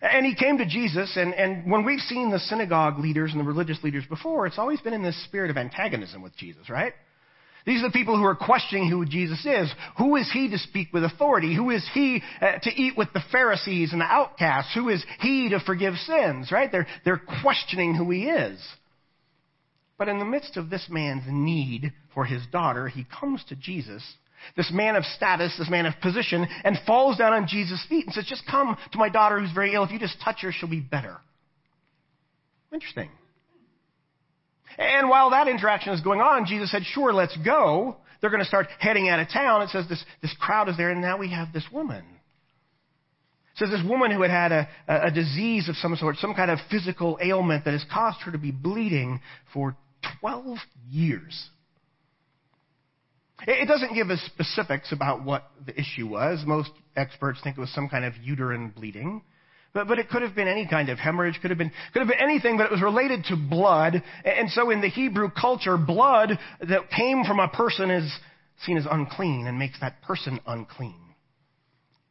And 0.00 0.24
he 0.24 0.34
came 0.34 0.58
to 0.58 0.66
Jesus, 0.66 1.16
and, 1.16 1.34
and 1.34 1.70
when 1.70 1.84
we've 1.84 2.00
seen 2.00 2.30
the 2.30 2.38
synagogue 2.38 2.98
leaders 2.98 3.32
and 3.32 3.40
the 3.40 3.44
religious 3.44 3.82
leaders 3.82 4.04
before, 4.08 4.46
it's 4.46 4.58
always 4.58 4.80
been 4.80 4.94
in 4.94 5.02
this 5.02 5.22
spirit 5.24 5.50
of 5.50 5.56
antagonism 5.56 6.22
with 6.22 6.36
Jesus, 6.36 6.70
right? 6.70 6.92
These 7.66 7.82
are 7.82 7.88
the 7.88 7.92
people 7.92 8.16
who 8.16 8.24
are 8.24 8.36
questioning 8.36 8.88
who 8.88 9.04
Jesus 9.04 9.44
is. 9.44 9.70
Who 9.98 10.16
is 10.16 10.30
he 10.32 10.48
to 10.50 10.58
speak 10.58 10.92
with 10.92 11.04
authority? 11.04 11.54
Who 11.54 11.70
is 11.70 11.86
he 11.92 12.22
uh, 12.40 12.58
to 12.62 12.70
eat 12.70 12.96
with 12.96 13.12
the 13.12 13.22
Pharisees 13.32 13.92
and 13.92 14.00
the 14.00 14.06
outcasts? 14.06 14.72
Who 14.74 14.88
is 14.88 15.04
he 15.20 15.50
to 15.50 15.60
forgive 15.60 15.94
sins, 15.96 16.50
right? 16.52 16.70
They're, 16.70 16.86
they're 17.04 17.20
questioning 17.42 17.94
who 17.94 18.10
he 18.10 18.26
is. 18.26 18.58
But 19.98 20.08
in 20.08 20.20
the 20.20 20.24
midst 20.24 20.56
of 20.56 20.70
this 20.70 20.86
man's 20.88 21.24
need 21.26 21.92
for 22.14 22.24
his 22.24 22.42
daughter, 22.52 22.86
he 22.86 23.04
comes 23.04 23.44
to 23.48 23.56
Jesus, 23.56 24.02
this 24.56 24.70
man 24.72 24.94
of 24.94 25.04
status, 25.04 25.54
this 25.58 25.68
man 25.68 25.86
of 25.86 25.94
position, 26.00 26.46
and 26.64 26.78
falls 26.86 27.18
down 27.18 27.32
on 27.32 27.48
Jesus' 27.48 27.84
feet 27.88 28.06
and 28.06 28.14
says, 28.14 28.24
Just 28.24 28.46
come 28.48 28.76
to 28.92 28.98
my 28.98 29.08
daughter 29.08 29.40
who's 29.40 29.52
very 29.52 29.74
ill. 29.74 29.82
If 29.82 29.90
you 29.90 29.98
just 29.98 30.20
touch 30.24 30.42
her, 30.42 30.52
she'll 30.52 30.70
be 30.70 30.80
better. 30.80 31.16
Interesting. 32.72 33.10
And 34.78 35.08
while 35.08 35.30
that 35.30 35.48
interaction 35.48 35.92
is 35.92 36.00
going 36.00 36.20
on, 36.20 36.46
Jesus 36.46 36.70
said, 36.70 36.82
Sure, 36.84 37.12
let's 37.12 37.36
go. 37.44 37.96
They're 38.20 38.30
going 38.30 38.42
to 38.42 38.48
start 38.48 38.68
heading 38.78 39.08
out 39.08 39.20
of 39.20 39.28
town. 39.28 39.62
It 39.62 39.70
says 39.70 39.88
this, 39.88 40.04
this 40.22 40.34
crowd 40.40 40.68
is 40.68 40.76
there, 40.76 40.90
and 40.90 41.00
now 41.00 41.18
we 41.18 41.30
have 41.30 41.52
this 41.52 41.64
woman. 41.72 42.04
It 43.52 43.58
says 43.58 43.70
this 43.70 43.88
woman 43.88 44.10
who 44.12 44.22
had 44.22 44.30
had 44.30 44.52
a, 44.52 44.68
a 45.06 45.10
disease 45.10 45.68
of 45.68 45.76
some 45.76 45.96
sort, 45.96 46.16
some 46.16 46.34
kind 46.34 46.50
of 46.50 46.58
physical 46.70 47.18
ailment 47.20 47.64
that 47.64 47.72
has 47.72 47.84
caused 47.92 48.20
her 48.22 48.32
to 48.32 48.38
be 48.38 48.52
bleeding 48.52 49.20
for 49.52 49.76
12 50.20 50.58
years. 50.88 51.50
It 53.46 53.68
doesn't 53.68 53.94
give 53.94 54.10
us 54.10 54.20
specifics 54.26 54.90
about 54.92 55.24
what 55.24 55.50
the 55.64 55.78
issue 55.78 56.08
was. 56.08 56.42
Most 56.44 56.70
experts 56.96 57.40
think 57.42 57.56
it 57.56 57.60
was 57.60 57.72
some 57.72 57.88
kind 57.88 58.04
of 58.04 58.14
uterine 58.16 58.70
bleeding. 58.70 59.22
But, 59.72 59.86
but 59.86 59.98
it 59.98 60.08
could 60.08 60.22
have 60.22 60.34
been 60.34 60.48
any 60.48 60.66
kind 60.66 60.88
of 60.88 60.98
hemorrhage, 60.98 61.38
could 61.40 61.50
have 61.50 61.58
been, 61.58 61.70
could 61.92 62.00
have 62.00 62.08
been 62.08 62.20
anything, 62.20 62.56
but 62.56 62.64
it 62.64 62.72
was 62.72 62.82
related 62.82 63.24
to 63.26 63.36
blood. 63.36 64.02
And 64.24 64.50
so 64.50 64.70
in 64.70 64.80
the 64.80 64.88
Hebrew 64.88 65.30
culture, 65.30 65.76
blood 65.76 66.38
that 66.60 66.90
came 66.90 67.24
from 67.24 67.38
a 67.38 67.48
person 67.48 67.90
is 67.90 68.12
seen 68.64 68.76
as 68.76 68.86
unclean 68.90 69.46
and 69.46 69.58
makes 69.58 69.78
that 69.80 70.02
person 70.02 70.40
unclean. 70.46 70.98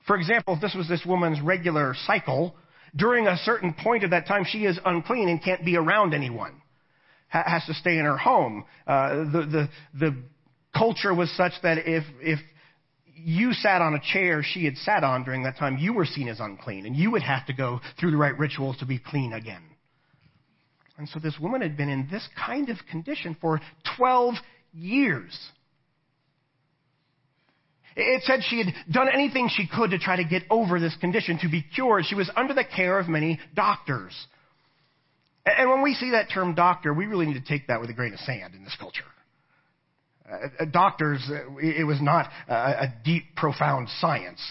For 0.05 0.15
example, 0.15 0.53
if 0.53 0.61
this 0.61 0.75
was 0.75 0.87
this 0.87 1.03
woman's 1.05 1.41
regular 1.41 1.93
cycle, 2.05 2.55
during 2.95 3.27
a 3.27 3.35
certain 3.37 3.73
point 3.73 4.05
of 4.05 4.11
that 4.11 4.27
time, 4.27 4.45
she 4.47 4.59
is 4.59 4.79
unclean 4.85 5.27
and 5.27 5.43
can't 5.43 5.65
be 5.65 5.75
around 5.75 6.13
anyone 6.13 6.61
has 7.27 7.65
to 7.65 7.73
stay 7.73 7.97
in 7.97 8.05
her 8.05 8.17
home. 8.17 8.65
Uh, 8.85 9.09
the, 9.09 9.47
the, 9.51 9.69
the 9.99 10.15
culture 10.75 11.13
was 11.13 11.29
such 11.35 11.53
that 11.63 11.79
if, 11.79 12.03
if 12.21 12.39
you 13.15 13.53
sat 13.53 13.81
on 13.81 13.95
a 13.95 13.99
chair 14.13 14.43
she 14.43 14.65
had 14.65 14.77
sat 14.77 15.03
on 15.03 15.23
during 15.23 15.43
that 15.43 15.57
time, 15.57 15.77
you 15.77 15.93
were 15.93 16.05
seen 16.05 16.27
as 16.27 16.39
unclean, 16.39 16.85
and 16.85 16.95
you 16.95 17.11
would 17.11 17.23
have 17.23 17.45
to 17.47 17.53
go 17.53 17.79
through 17.99 18.11
the 18.11 18.17
right 18.17 18.37
rituals 18.37 18.77
to 18.77 18.85
be 18.85 18.99
clean 18.99 19.33
again. 19.33 19.63
And 20.97 21.07
so 21.09 21.19
this 21.19 21.35
woman 21.39 21.61
had 21.61 21.77
been 21.77 21.89
in 21.89 22.07
this 22.09 22.27
kind 22.45 22.69
of 22.69 22.77
condition 22.89 23.37
for 23.39 23.61
12 23.97 24.35
years. 24.73 25.37
It 27.95 28.23
said 28.25 28.41
she 28.47 28.59
had 28.59 28.67
done 28.91 29.07
anything 29.11 29.49
she 29.51 29.67
could 29.67 29.89
to 29.91 29.97
try 29.97 30.17
to 30.17 30.23
get 30.23 30.43
over 30.51 30.79
this 30.79 30.95
condition, 31.01 31.39
to 31.39 31.49
be 31.49 31.63
cured. 31.63 32.05
She 32.05 32.15
was 32.15 32.29
under 32.35 32.53
the 32.53 32.63
care 32.63 32.99
of 32.99 33.07
many 33.07 33.39
doctors. 33.55 34.13
And 35.55 35.69
when 35.69 35.81
we 35.81 35.93
see 35.93 36.11
that 36.11 36.29
term 36.33 36.55
doctor, 36.55 36.93
we 36.93 37.05
really 37.05 37.25
need 37.25 37.41
to 37.41 37.47
take 37.47 37.67
that 37.67 37.79
with 37.79 37.89
a 37.89 37.93
grain 37.93 38.13
of 38.13 38.19
sand 38.19 38.53
in 38.53 38.63
this 38.63 38.75
culture. 38.79 39.03
Uh, 40.29 40.47
uh 40.59 40.65
doctors, 40.65 41.25
uh, 41.29 41.57
it 41.59 41.85
was 41.85 42.01
not 42.01 42.29
a, 42.49 42.93
deep, 43.05 43.23
profound 43.35 43.87
science. 43.99 44.41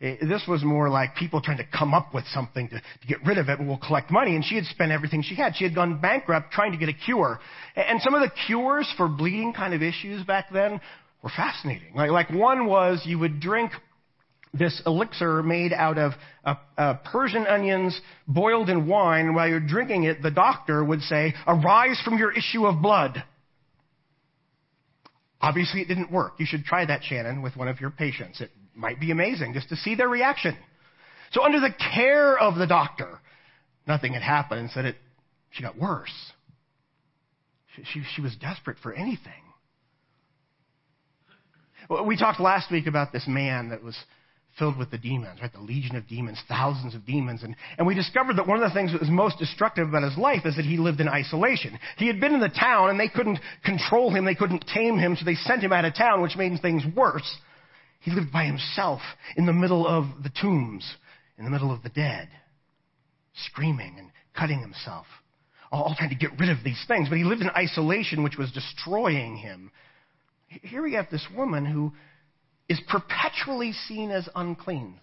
This 0.00 0.44
was 0.46 0.62
more 0.62 0.88
like 0.88 1.16
people 1.16 1.40
trying 1.40 1.56
to 1.56 1.66
come 1.76 1.92
up 1.92 2.14
with 2.14 2.24
something 2.32 2.68
to, 2.68 2.76
to 2.76 3.06
get 3.08 3.18
rid 3.26 3.36
of 3.36 3.48
it 3.48 3.58
and 3.58 3.66
we'll 3.66 3.78
collect 3.78 4.12
money. 4.12 4.36
And 4.36 4.44
she 4.44 4.54
had 4.54 4.64
spent 4.66 4.92
everything 4.92 5.22
she 5.22 5.34
had. 5.34 5.56
She 5.56 5.64
had 5.64 5.74
gone 5.74 6.00
bankrupt 6.00 6.52
trying 6.52 6.70
to 6.70 6.78
get 6.78 6.88
a 6.88 6.92
cure. 6.92 7.40
And 7.74 8.00
some 8.00 8.14
of 8.14 8.20
the 8.20 8.30
cures 8.46 8.92
for 8.96 9.08
bleeding 9.08 9.52
kind 9.52 9.74
of 9.74 9.82
issues 9.82 10.22
back 10.22 10.52
then 10.52 10.80
were 11.20 11.30
fascinating. 11.30 11.94
Like, 11.96 12.10
like 12.10 12.30
one 12.30 12.66
was 12.66 13.02
you 13.04 13.18
would 13.18 13.40
drink 13.40 13.72
this 14.54 14.80
elixir 14.86 15.42
made 15.42 15.72
out 15.72 15.98
of 15.98 16.12
uh, 16.44 16.54
uh, 16.76 16.94
Persian 17.12 17.46
onions 17.46 17.98
boiled 18.26 18.70
in 18.70 18.86
wine. 18.86 19.34
While 19.34 19.48
you're 19.48 19.60
drinking 19.60 20.04
it, 20.04 20.22
the 20.22 20.30
doctor 20.30 20.84
would 20.84 21.02
say, 21.02 21.34
arise 21.46 22.00
from 22.04 22.18
your 22.18 22.32
issue 22.32 22.66
of 22.66 22.80
blood. 22.82 23.22
Obviously, 25.40 25.80
it 25.80 25.88
didn't 25.88 26.10
work. 26.10 26.34
You 26.38 26.46
should 26.46 26.64
try 26.64 26.84
that, 26.84 27.04
Shannon, 27.04 27.42
with 27.42 27.56
one 27.56 27.68
of 27.68 27.80
your 27.80 27.90
patients. 27.90 28.40
It 28.40 28.50
might 28.74 28.98
be 28.98 29.10
amazing 29.10 29.54
just 29.54 29.68
to 29.68 29.76
see 29.76 29.94
their 29.94 30.08
reaction. 30.08 30.56
So, 31.32 31.44
under 31.44 31.60
the 31.60 31.72
care 31.94 32.36
of 32.36 32.56
the 32.56 32.66
doctor, 32.66 33.20
nothing 33.86 34.14
had 34.14 34.22
happened. 34.22 34.62
Instead, 34.62 34.86
it, 34.86 34.96
she 35.50 35.62
got 35.62 35.78
worse. 35.78 36.12
She, 37.76 37.84
she, 37.84 38.02
she 38.16 38.22
was 38.22 38.34
desperate 38.36 38.78
for 38.82 38.92
anything. 38.92 39.32
We 42.04 42.16
talked 42.16 42.40
last 42.40 42.70
week 42.70 42.86
about 42.86 43.12
this 43.12 43.24
man 43.26 43.70
that 43.70 43.82
was 43.82 43.96
filled 44.58 44.76
with 44.76 44.90
the 44.90 44.98
demons, 44.98 45.40
right? 45.40 45.52
The 45.52 45.60
legion 45.60 45.96
of 45.96 46.06
demons, 46.08 46.40
thousands 46.48 46.94
of 46.94 47.06
demons. 47.06 47.42
And, 47.42 47.54
and 47.76 47.86
we 47.86 47.94
discovered 47.94 48.36
that 48.36 48.46
one 48.46 48.60
of 48.60 48.68
the 48.68 48.74
things 48.74 48.92
that 48.92 49.00
was 49.00 49.10
most 49.10 49.38
destructive 49.38 49.88
about 49.88 50.02
his 50.02 50.18
life 50.18 50.44
is 50.44 50.56
that 50.56 50.64
he 50.64 50.76
lived 50.76 51.00
in 51.00 51.08
isolation. 51.08 51.78
He 51.96 52.06
had 52.06 52.20
been 52.20 52.34
in 52.34 52.40
the 52.40 52.48
town 52.48 52.90
and 52.90 52.98
they 52.98 53.08
couldn't 53.08 53.38
control 53.64 54.10
him, 54.10 54.24
they 54.24 54.34
couldn't 54.34 54.64
tame 54.72 54.98
him, 54.98 55.16
so 55.16 55.24
they 55.24 55.34
sent 55.34 55.62
him 55.62 55.72
out 55.72 55.84
of 55.84 55.94
town, 55.94 56.22
which 56.22 56.36
made 56.36 56.60
things 56.60 56.82
worse. 56.96 57.36
He 58.00 58.10
lived 58.10 58.32
by 58.32 58.44
himself 58.44 59.00
in 59.36 59.46
the 59.46 59.52
middle 59.52 59.86
of 59.86 60.04
the 60.22 60.30
tombs, 60.40 60.88
in 61.36 61.44
the 61.44 61.50
middle 61.50 61.72
of 61.72 61.82
the 61.82 61.88
dead, 61.88 62.28
screaming 63.46 63.96
and 63.98 64.10
cutting 64.36 64.60
himself, 64.60 65.06
all 65.70 65.94
trying 65.96 66.10
to 66.10 66.16
get 66.16 66.38
rid 66.38 66.48
of 66.48 66.58
these 66.64 66.82
things. 66.86 67.08
But 67.08 67.18
he 67.18 67.24
lived 67.24 67.42
in 67.42 67.50
isolation, 67.50 68.22
which 68.22 68.38
was 68.38 68.52
destroying 68.52 69.36
him. 69.36 69.70
Here 70.48 70.82
we 70.82 70.94
have 70.94 71.10
this 71.10 71.26
woman 71.36 71.66
who 71.66 71.92
is 72.68 72.80
perpetually 72.88 73.72
seen 73.72 74.10
as 74.10 74.28
unclean. 74.34 75.00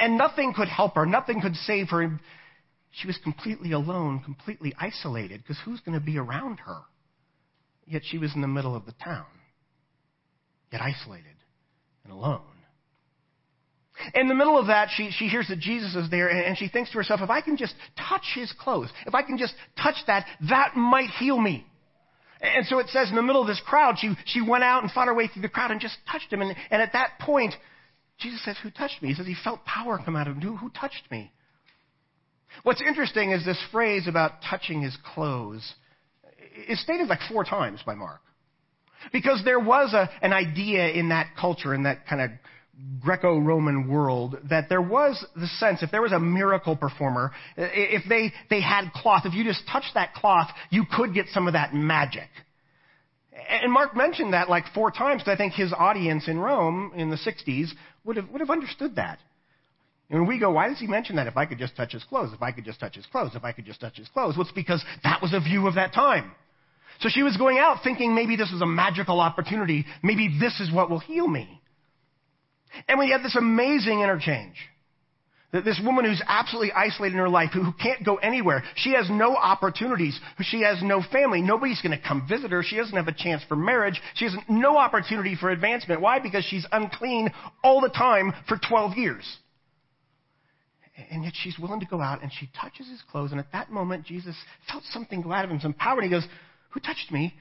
And 0.00 0.18
nothing 0.18 0.52
could 0.54 0.68
help 0.68 0.96
her, 0.96 1.06
nothing 1.06 1.40
could 1.40 1.56
save 1.56 1.88
her. 1.90 2.20
She 2.90 3.06
was 3.06 3.16
completely 3.22 3.72
alone, 3.72 4.20
completely 4.20 4.74
isolated, 4.78 5.42
because 5.42 5.58
who's 5.64 5.80
going 5.80 5.98
to 5.98 6.04
be 6.04 6.18
around 6.18 6.58
her? 6.58 6.80
Yet 7.86 8.02
she 8.04 8.18
was 8.18 8.34
in 8.34 8.42
the 8.42 8.48
middle 8.48 8.76
of 8.76 8.84
the 8.84 8.92
town, 8.92 9.26
yet 10.70 10.82
isolated 10.82 11.36
and 12.04 12.12
alone. 12.12 12.42
In 14.14 14.28
the 14.28 14.34
middle 14.34 14.58
of 14.58 14.66
that, 14.66 14.88
she, 14.94 15.10
she 15.10 15.28
hears 15.28 15.48
that 15.48 15.58
Jesus 15.58 15.94
is 15.94 16.10
there, 16.10 16.28
and, 16.28 16.40
and 16.44 16.58
she 16.58 16.68
thinks 16.68 16.90
to 16.90 16.98
herself, 16.98 17.20
if 17.22 17.30
I 17.30 17.40
can 17.40 17.56
just 17.56 17.74
touch 18.08 18.24
his 18.34 18.52
clothes, 18.58 18.90
if 19.06 19.14
I 19.14 19.22
can 19.22 19.38
just 19.38 19.54
touch 19.80 19.96
that, 20.06 20.26
that 20.48 20.76
might 20.76 21.10
heal 21.18 21.38
me. 21.38 21.66
And 22.42 22.66
so 22.66 22.80
it 22.80 22.88
says 22.88 23.08
in 23.08 23.14
the 23.14 23.22
middle 23.22 23.40
of 23.40 23.46
this 23.46 23.62
crowd, 23.64 23.96
she, 23.98 24.14
she 24.26 24.42
went 24.42 24.64
out 24.64 24.82
and 24.82 24.90
fought 24.90 25.06
her 25.06 25.14
way 25.14 25.28
through 25.28 25.42
the 25.42 25.48
crowd 25.48 25.70
and 25.70 25.80
just 25.80 25.96
touched 26.10 26.32
him. 26.32 26.42
And, 26.42 26.54
and 26.70 26.82
at 26.82 26.92
that 26.92 27.20
point, 27.20 27.54
Jesus 28.18 28.44
says, 28.44 28.56
Who 28.62 28.70
touched 28.70 29.00
me? 29.00 29.08
He 29.08 29.14
says 29.14 29.26
he 29.26 29.36
felt 29.44 29.64
power 29.64 30.00
come 30.04 30.16
out 30.16 30.26
of 30.26 30.34
him. 30.36 30.42
Who, 30.42 30.56
who 30.56 30.70
touched 30.70 31.08
me? 31.10 31.32
What's 32.64 32.82
interesting 32.82 33.30
is 33.30 33.44
this 33.44 33.62
phrase 33.70 34.08
about 34.08 34.42
touching 34.48 34.82
his 34.82 34.96
clothes 35.14 35.72
is 36.68 36.82
stated 36.82 37.08
like 37.08 37.20
four 37.30 37.44
times 37.44 37.80
by 37.86 37.94
Mark. 37.94 38.20
Because 39.12 39.42
there 39.44 39.58
was 39.58 39.94
a, 39.94 40.08
an 40.20 40.32
idea 40.32 40.88
in 40.88 41.08
that 41.08 41.30
culture, 41.40 41.74
in 41.74 41.84
that 41.84 42.06
kind 42.06 42.22
of 42.22 42.30
Greco-Roman 43.00 43.88
world 43.88 44.38
that 44.48 44.68
there 44.68 44.80
was 44.80 45.24
the 45.36 45.46
sense 45.46 45.82
if 45.82 45.90
there 45.90 46.02
was 46.02 46.12
a 46.12 46.18
miracle 46.18 46.76
performer, 46.76 47.32
if 47.56 48.02
they, 48.08 48.32
they 48.48 48.60
had 48.60 48.92
cloth, 48.92 49.22
if 49.26 49.34
you 49.34 49.44
just 49.44 49.62
touched 49.70 49.94
that 49.94 50.14
cloth, 50.14 50.48
you 50.70 50.84
could 50.90 51.12
get 51.12 51.26
some 51.28 51.46
of 51.46 51.52
that 51.52 51.74
magic. 51.74 52.28
And 53.48 53.72
Mark 53.72 53.94
mentioned 53.96 54.32
that 54.32 54.48
like 54.48 54.64
four 54.74 54.90
times 54.90 55.22
I 55.26 55.36
think 55.36 55.52
his 55.52 55.72
audience 55.72 56.28
in 56.28 56.38
Rome 56.38 56.92
in 56.94 57.10
the 57.10 57.16
60s 57.16 57.70
would 58.04 58.16
have, 58.16 58.28
would 58.30 58.40
have 58.40 58.50
understood 58.50 58.96
that. 58.96 59.18
And 60.10 60.28
we 60.28 60.38
go, 60.38 60.50
why 60.50 60.68
does 60.68 60.78
he 60.78 60.86
mention 60.86 61.16
that? 61.16 61.26
If 61.26 61.36
I 61.36 61.46
could 61.46 61.58
just 61.58 61.74
touch 61.74 61.92
his 61.92 62.04
clothes, 62.04 62.32
if 62.34 62.42
I 62.42 62.52
could 62.52 62.64
just 62.64 62.80
touch 62.80 62.96
his 62.96 63.06
clothes, 63.06 63.32
if 63.34 63.44
I 63.44 63.52
could 63.52 63.64
just 63.64 63.80
touch 63.80 63.96
his 63.96 64.08
clothes. 64.08 64.36
Well, 64.36 64.46
it's 64.46 64.54
because 64.54 64.84
that 65.04 65.22
was 65.22 65.32
a 65.32 65.40
view 65.40 65.66
of 65.66 65.76
that 65.76 65.94
time. 65.94 66.32
So 67.00 67.08
she 67.08 67.22
was 67.22 67.36
going 67.36 67.58
out 67.58 67.78
thinking 67.82 68.14
maybe 68.14 68.36
this 68.36 68.50
was 68.52 68.60
a 68.60 68.66
magical 68.66 69.20
opportunity. 69.20 69.86
Maybe 70.02 70.36
this 70.38 70.60
is 70.60 70.70
what 70.70 70.90
will 70.90 70.98
heal 70.98 71.26
me. 71.26 71.61
And 72.88 72.98
we 72.98 73.10
have 73.10 73.22
this 73.22 73.36
amazing 73.36 74.00
interchange. 74.00 74.56
That 75.52 75.66
this 75.66 75.78
woman 75.84 76.06
who's 76.06 76.22
absolutely 76.26 76.72
isolated 76.72 77.12
in 77.12 77.18
her 77.18 77.28
life, 77.28 77.50
who, 77.52 77.72
can't 77.74 78.02
go 78.02 78.16
anywhere, 78.16 78.64
she 78.74 78.94
has 78.94 79.10
no 79.10 79.36
opportunities, 79.36 80.18
she 80.40 80.62
has 80.62 80.82
no 80.82 81.02
family, 81.12 81.42
nobody's 81.42 81.82
going 81.82 81.96
to 81.96 82.02
come 82.02 82.26
visit 82.26 82.50
her, 82.52 82.62
she 82.62 82.76
doesn't 82.76 82.96
have 82.96 83.06
a 83.06 83.12
chance 83.12 83.42
for 83.48 83.54
marriage, 83.54 84.00
she 84.14 84.24
has 84.24 84.34
no 84.48 84.78
opportunity 84.78 85.36
for 85.36 85.50
advancement. 85.50 86.00
Why? 86.00 86.20
Because 86.20 86.46
she's 86.46 86.66
unclean 86.72 87.30
all 87.62 87.82
the 87.82 87.90
time 87.90 88.32
for 88.48 88.58
12 88.66 88.96
years. 88.96 89.36
And 91.10 91.24
yet 91.24 91.34
she's 91.36 91.58
willing 91.58 91.80
to 91.80 91.86
go 91.86 92.00
out 92.00 92.22
and 92.22 92.32
she 92.32 92.48
touches 92.58 92.88
his 92.88 93.02
clothes, 93.10 93.32
and 93.32 93.40
at 93.40 93.52
that 93.52 93.70
moment 93.70 94.06
Jesus 94.06 94.36
felt 94.70 94.84
something 94.84 95.20
go 95.20 95.32
out 95.32 95.44
of 95.44 95.50
him, 95.50 95.60
some 95.60 95.74
power, 95.74 96.00
and 96.00 96.04
he 96.04 96.10
goes, 96.10 96.26
Who 96.70 96.80
touched 96.80 97.10
me? 97.10 97.34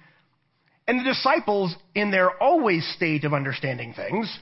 And 0.86 1.00
the 1.00 1.04
disciples, 1.06 1.74
in 1.96 2.12
their 2.12 2.32
always 2.42 2.86
state 2.96 3.24
of 3.24 3.34
understanding 3.34 3.94
things, 3.94 4.38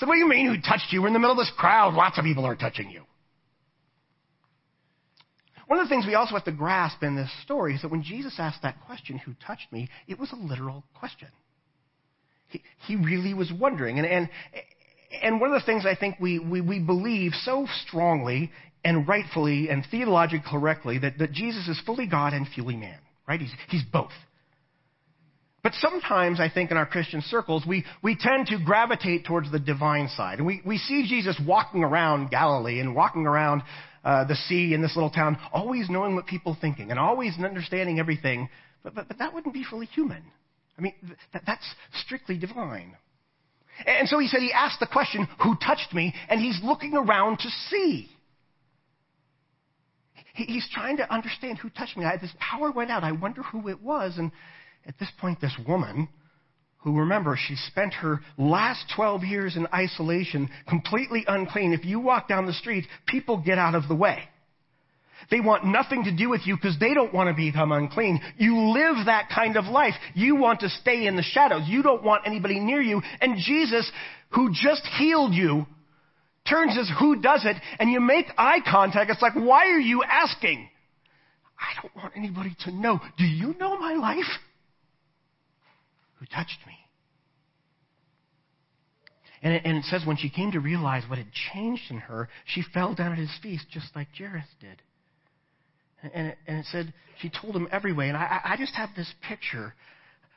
said, 0.00 0.08
What 0.08 0.14
do 0.14 0.18
you 0.18 0.28
mean 0.28 0.46
who 0.46 0.60
touched 0.60 0.92
you? 0.92 1.02
We're 1.02 1.08
in 1.08 1.12
the 1.12 1.20
middle 1.20 1.38
of 1.38 1.38
this 1.38 1.52
crowd. 1.56 1.94
Lots 1.94 2.18
of 2.18 2.24
people 2.24 2.46
are 2.46 2.56
touching 2.56 2.90
you. 2.90 3.04
One 5.66 5.78
of 5.78 5.84
the 5.84 5.88
things 5.88 6.04
we 6.04 6.16
also 6.16 6.34
have 6.34 6.44
to 6.44 6.52
grasp 6.52 7.04
in 7.04 7.14
this 7.14 7.30
story 7.44 7.76
is 7.76 7.82
that 7.82 7.92
when 7.92 8.02
Jesus 8.02 8.34
asked 8.38 8.62
that 8.62 8.84
question, 8.86 9.18
Who 9.18 9.34
touched 9.46 9.72
me? 9.72 9.88
it 10.08 10.18
was 10.18 10.32
a 10.32 10.36
literal 10.36 10.82
question. 10.94 11.28
He, 12.48 12.62
he 12.86 12.96
really 12.96 13.34
was 13.34 13.52
wondering. 13.52 13.98
And, 13.98 14.06
and, 14.06 14.28
and 15.22 15.40
one 15.40 15.52
of 15.52 15.60
the 15.60 15.66
things 15.66 15.86
I 15.86 15.94
think 15.94 16.16
we, 16.18 16.40
we, 16.40 16.60
we 16.60 16.80
believe 16.80 17.32
so 17.44 17.66
strongly 17.86 18.50
and 18.84 19.06
rightfully 19.06 19.68
and 19.68 19.84
theologically 19.90 20.50
correctly 20.50 20.98
that, 20.98 21.18
that 21.18 21.32
Jesus 21.32 21.68
is 21.68 21.80
fully 21.86 22.08
God 22.08 22.32
and 22.32 22.46
fully 22.56 22.76
man, 22.76 22.98
right? 23.28 23.40
He's, 23.40 23.52
he's 23.68 23.84
both. 23.84 24.10
But 25.62 25.74
sometimes, 25.74 26.40
I 26.40 26.48
think, 26.48 26.70
in 26.70 26.76
our 26.76 26.86
Christian 26.86 27.20
circles, 27.20 27.64
we, 27.66 27.84
we 28.02 28.16
tend 28.18 28.46
to 28.46 28.58
gravitate 28.64 29.26
towards 29.26 29.52
the 29.52 29.58
divine 29.58 30.08
side. 30.08 30.38
And 30.38 30.46
we, 30.46 30.62
we 30.64 30.78
see 30.78 31.06
Jesus 31.06 31.38
walking 31.46 31.84
around 31.84 32.30
Galilee 32.30 32.80
and 32.80 32.94
walking 32.94 33.26
around 33.26 33.62
uh, 34.02 34.24
the 34.24 34.36
sea 34.36 34.72
in 34.72 34.80
this 34.80 34.96
little 34.96 35.10
town, 35.10 35.38
always 35.52 35.90
knowing 35.90 36.14
what 36.14 36.26
people 36.26 36.52
are 36.52 36.60
thinking 36.60 36.90
and 36.90 36.98
always 36.98 37.34
understanding 37.38 37.98
everything. 37.98 38.48
But, 38.82 38.94
but, 38.94 39.08
but 39.08 39.18
that 39.18 39.34
wouldn't 39.34 39.52
be 39.52 39.64
fully 39.64 39.86
human. 39.86 40.22
I 40.78 40.80
mean, 40.80 40.94
that, 41.34 41.42
that's 41.46 41.74
strictly 41.92 42.38
divine. 42.38 42.96
And 43.86 44.08
so 44.08 44.18
he 44.18 44.28
said, 44.28 44.40
he 44.40 44.52
asked 44.52 44.80
the 44.80 44.86
question, 44.86 45.28
Who 45.42 45.56
touched 45.56 45.92
me? 45.92 46.14
And 46.28 46.40
he's 46.40 46.58
looking 46.62 46.94
around 46.94 47.38
to 47.40 47.48
see. 47.68 48.08
He, 50.34 50.44
he's 50.44 50.68
trying 50.72 50.98
to 50.98 51.12
understand 51.12 51.58
who 51.58 51.68
touched 51.68 51.96
me. 51.96 52.04
I, 52.04 52.16
this 52.16 52.32
power 52.38 52.70
went 52.70 52.90
out. 52.90 53.04
I 53.04 53.12
wonder 53.12 53.42
who 53.42 53.68
it 53.68 53.82
was. 53.82 54.14
And 54.16 54.32
at 54.86 54.98
this 54.98 55.10
point, 55.20 55.40
this 55.40 55.56
woman, 55.66 56.08
who 56.78 57.00
remember, 57.00 57.38
she 57.38 57.56
spent 57.68 57.92
her 57.94 58.20
last 58.38 58.84
12 58.96 59.24
years 59.24 59.56
in 59.56 59.66
isolation, 59.74 60.48
completely 60.68 61.24
unclean. 61.28 61.72
If 61.72 61.84
you 61.84 62.00
walk 62.00 62.28
down 62.28 62.46
the 62.46 62.52
street, 62.54 62.86
people 63.06 63.42
get 63.44 63.58
out 63.58 63.74
of 63.74 63.86
the 63.88 63.94
way. 63.94 64.18
They 65.30 65.40
want 65.40 65.66
nothing 65.66 66.04
to 66.04 66.16
do 66.16 66.30
with 66.30 66.40
you 66.46 66.56
because 66.56 66.78
they 66.80 66.94
don't 66.94 67.12
want 67.12 67.28
to 67.28 67.34
become 67.34 67.70
unclean. 67.72 68.20
You 68.38 68.72
live 68.72 69.06
that 69.06 69.28
kind 69.34 69.56
of 69.56 69.66
life. 69.66 69.94
You 70.14 70.36
want 70.36 70.60
to 70.60 70.70
stay 70.70 71.06
in 71.06 71.16
the 71.16 71.22
shadows. 71.22 71.64
You 71.66 71.82
don't 71.82 72.02
want 72.02 72.26
anybody 72.26 72.58
near 72.58 72.80
you. 72.80 73.02
And 73.20 73.36
Jesus, 73.38 73.90
who 74.30 74.50
just 74.50 74.82
healed 74.98 75.34
you, 75.34 75.66
turns 76.48 76.76
as 76.78 76.90
who 76.98 77.20
does 77.20 77.44
it, 77.44 77.56
and 77.78 77.90
you 77.90 78.00
make 78.00 78.26
eye 78.38 78.60
contact. 78.68 79.10
It's 79.10 79.22
like, 79.22 79.34
why 79.34 79.66
are 79.66 79.78
you 79.78 80.02
asking? 80.02 80.68
I 81.58 81.82
don't 81.82 81.94
want 81.94 82.14
anybody 82.16 82.56
to 82.64 82.72
know. 82.72 82.98
Do 83.18 83.24
you 83.24 83.54
know 83.58 83.78
my 83.78 83.94
life? 83.94 84.24
Who 86.20 86.26
touched 86.26 86.58
me. 86.66 86.74
And 89.42 89.54
it, 89.54 89.62
and 89.64 89.76
it 89.78 89.84
says 89.84 90.02
when 90.04 90.18
she 90.18 90.28
came 90.28 90.52
to 90.52 90.60
realize 90.60 91.02
what 91.08 91.18
had 91.18 91.32
changed 91.52 91.90
in 91.90 91.98
her, 91.98 92.28
she 92.44 92.62
fell 92.74 92.94
down 92.94 93.12
at 93.12 93.18
his 93.18 93.34
feet 93.42 93.60
just 93.70 93.96
like 93.96 94.08
Jairus 94.16 94.44
did. 94.60 94.82
And 96.14 96.28
it, 96.28 96.38
and 96.46 96.58
it 96.58 96.66
said 96.70 96.92
she 97.20 97.30
told 97.30 97.56
him 97.56 97.66
every 97.72 97.92
way. 97.92 98.08
And 98.08 98.16
I, 98.16 98.40
I 98.44 98.56
just 98.58 98.74
have 98.74 98.90
this 98.96 99.12
picture 99.26 99.74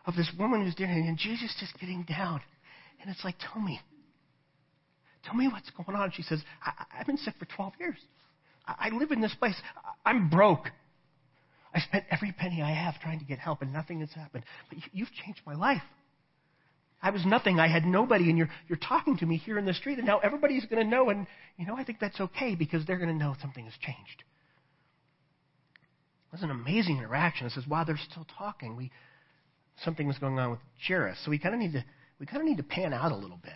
of 0.06 0.16
this 0.16 0.32
woman 0.40 0.64
who's 0.64 0.76
doing 0.76 0.90
and 1.08 1.18
Jesus 1.18 1.54
just 1.60 1.78
getting 1.80 2.04
down. 2.04 2.42
And 3.02 3.12
it's 3.12 3.24
like, 3.26 3.36
tell 3.40 3.62
me. 3.62 3.80
Tell 5.26 5.36
me 5.36 5.48
what's 5.48 5.70
going 5.72 5.98
on. 5.98 6.12
She 6.14 6.24
says, 6.24 6.42
I, 6.66 6.72
have 6.90 7.08
been 7.08 7.18
sick 7.18 7.36
for 7.40 7.46
12 7.46 7.74
years. 7.80 7.98
I, 8.66 8.90
I 8.90 8.98
live 8.98 9.12
in 9.12 9.22
this 9.22 9.36
place. 9.36 9.56
I'm 10.06 10.30
broke. 10.30 10.68
I 11.74 11.80
spent 11.80 12.06
every 12.12 12.32
penny 12.32 12.62
I 12.62 12.72
have 12.72 13.00
trying 13.02 13.20
to 13.20 13.26
get 13.26 13.40
help 13.40 13.62
and 13.62 13.74
nothing 13.74 14.02
has 14.02 14.12
happened. 14.14 14.44
But 14.70 14.80
you've 14.92 15.12
changed 15.26 15.42
my 15.46 15.56
life. 15.56 15.82
I 17.02 17.10
was 17.10 17.26
nothing. 17.26 17.60
I 17.60 17.68
had 17.68 17.84
nobody, 17.84 18.30
and 18.30 18.38
you're, 18.38 18.50
you're 18.70 18.78
talking 18.78 19.18
to 19.18 19.26
me 19.26 19.36
here 19.36 19.58
in 19.58 19.66
the 19.66 19.74
street, 19.74 19.98
and 19.98 20.08
now 20.08 20.20
everybody's 20.20 20.66
going 20.66 20.82
to 20.82 20.90
know. 20.90 21.10
And, 21.10 21.28
you 21.58 21.66
know, 21.66 21.76
I 21.76 21.84
think 21.84 22.00
that's 22.00 22.22
okay 22.22 22.56
because 22.56 22.86
they're 22.86 22.98
going 22.98 23.10
to 23.10 23.16
know 23.16 23.36
something 23.42 23.66
has 23.66 23.74
changed. 23.82 24.24
It 26.28 26.32
was 26.32 26.44
an 26.44 26.50
amazing 26.50 27.00
interaction. 27.00 27.46
It 27.46 27.52
says, 27.52 27.66
while 27.68 27.84
they're 27.84 28.00
still 28.10 28.26
talking, 28.38 28.78
we, 28.78 28.90
something 29.84 30.08
was 30.08 30.18
going 30.18 30.40
on 30.40 30.52
with 30.52 30.60
Jairus. 30.88 31.18
So 31.26 31.32
we 31.32 31.40
kind 31.40 31.54
of 31.54 31.60
need 31.60 31.74
to, 31.74 31.84
we 32.20 32.26
kind 32.26 32.42
of 32.42 32.48
need 32.48 32.58
to 32.58 32.64
pan 32.64 32.94
out 32.94 33.12
a 33.12 33.18
little 33.18 33.40
bit. 33.44 33.52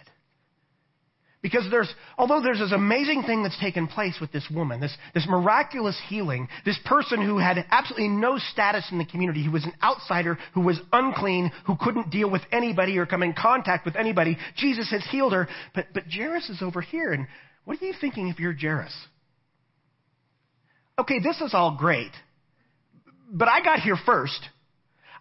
Because 1.42 1.68
there's, 1.70 1.94
although 2.18 2.42
there's 2.42 2.60
this 2.60 2.72
amazing 2.72 3.24
thing 3.24 3.44
that's 3.44 3.60
taken 3.60 3.88
place 3.88 4.18
with 4.20 4.32
this 4.32 4.48
woman, 4.54 4.80
this, 4.80 4.96
this 5.14 5.28
miraculous 5.30 6.00
healing, 6.10 6.48
this 6.66 6.80
person 6.84 7.24
who 7.24 7.38
had 7.38 7.64
absolutely 7.70 8.10
no 8.10 8.40
status 8.40 8.86
in 8.92 8.98
the 8.98 9.06
community, 9.06 9.46
who 9.46 9.52
was 9.52 9.64
an 9.64 9.74
outsider, 9.84 10.40
who 10.56 10.62
was 10.62 10.80
unclean, 10.92 11.52
who 11.66 11.76
couldn't 11.80 12.10
deal 12.10 12.30
with 12.30 12.42
anybody 12.52 12.98
or 12.98 13.06
come 13.06 13.22
in 13.22 13.34
contact 13.34 13.86
with 13.86 13.96
anybody, 13.96 14.36
Jesus 14.56 14.90
has 14.90 15.06
healed 15.12 15.32
her. 15.32 15.48
But, 15.76 15.88
but 15.94 16.04
Jairus 16.12 16.50
is 16.50 16.62
over 16.64 16.82
here, 16.82 17.14
and 17.14 17.28
what 17.66 17.80
are 17.82 17.86
you 17.86 17.94
thinking 18.02 18.30
if 18.30 18.40
you're 18.40 18.56
Jairus? 18.60 18.96
Okay, 21.00 21.20
this 21.20 21.40
is 21.42 21.54
all 21.54 21.78
great, 21.78 22.12
but 23.32 23.48
I 23.48 23.64
got 23.64 23.80
here 23.80 23.98
first. 24.08 24.40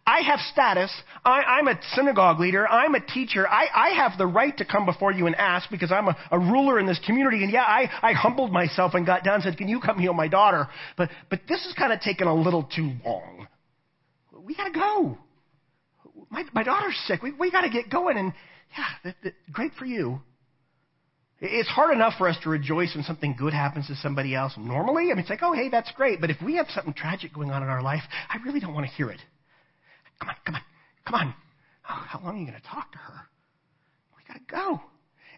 I 0.06 0.20
have 0.20 0.38
status. 0.52 0.92
I, 1.24 1.58
am 1.58 1.66
a 1.66 1.78
synagogue 1.94 2.38
leader. 2.38 2.66
I'm 2.66 2.94
a 2.94 3.00
teacher. 3.00 3.46
I, 3.48 3.66
I, 3.74 3.88
have 3.96 4.16
the 4.16 4.26
right 4.26 4.56
to 4.58 4.64
come 4.64 4.86
before 4.86 5.10
you 5.12 5.26
and 5.26 5.34
ask 5.34 5.68
because 5.68 5.90
I'm 5.90 6.06
a, 6.06 6.16
a 6.30 6.38
ruler 6.38 6.78
in 6.78 6.86
this 6.86 7.00
community. 7.04 7.42
And 7.42 7.52
yeah, 7.52 7.64
I, 7.64 7.90
I, 8.02 8.12
humbled 8.12 8.52
myself 8.52 8.94
and 8.94 9.04
got 9.04 9.24
down 9.24 9.34
and 9.34 9.42
said, 9.42 9.56
Can 9.58 9.66
you 9.66 9.80
come 9.80 9.98
heal 9.98 10.14
my 10.14 10.28
daughter? 10.28 10.68
But, 10.96 11.10
but 11.28 11.40
this 11.48 11.66
is 11.66 11.74
kind 11.76 11.92
of 11.92 12.00
taking 12.00 12.28
a 12.28 12.34
little 12.34 12.62
too 12.62 12.92
long. 13.04 13.48
We 14.44 14.54
got 14.54 14.72
to 14.72 14.72
go. 14.72 15.18
My, 16.30 16.44
my 16.52 16.62
daughter's 16.62 16.96
sick. 17.06 17.20
We, 17.22 17.32
we 17.32 17.50
got 17.50 17.62
to 17.62 17.70
get 17.70 17.90
going. 17.90 18.16
And 18.16 18.32
yeah, 18.78 18.84
that, 19.02 19.16
that, 19.24 19.34
great 19.52 19.72
for 19.76 19.86
you. 19.86 20.20
It's 21.40 21.68
hard 21.68 21.92
enough 21.92 22.14
for 22.16 22.28
us 22.28 22.36
to 22.44 22.48
rejoice 22.48 22.94
when 22.94 23.02
something 23.02 23.34
good 23.36 23.52
happens 23.52 23.88
to 23.88 23.96
somebody 23.96 24.36
else 24.36 24.54
normally. 24.56 25.06
I 25.06 25.14
mean, 25.14 25.18
it's 25.18 25.30
like, 25.30 25.42
oh, 25.42 25.52
hey, 25.52 25.68
that's 25.68 25.90
great. 25.92 26.20
But 26.20 26.30
if 26.30 26.36
we 26.42 26.54
have 26.56 26.66
something 26.70 26.94
tragic 26.94 27.34
going 27.34 27.50
on 27.50 27.64
in 27.64 27.68
our 27.68 27.82
life, 27.82 28.02
I 28.30 28.38
really 28.44 28.60
don't 28.60 28.72
want 28.72 28.86
to 28.86 28.92
hear 28.92 29.10
it. 29.10 29.20
Come 30.20 30.30
on, 30.30 30.36
come 30.44 30.54
on, 30.54 30.62
come 31.04 31.14
on. 31.14 31.34
Oh, 31.88 32.04
how 32.08 32.20
long 32.20 32.36
are 32.36 32.38
you 32.38 32.46
going 32.46 32.60
to 32.60 32.68
talk 32.68 32.90
to 32.92 32.98
her? 32.98 33.20
We 34.16 34.24
got 34.26 34.34
to 34.34 34.52
go. 34.52 34.80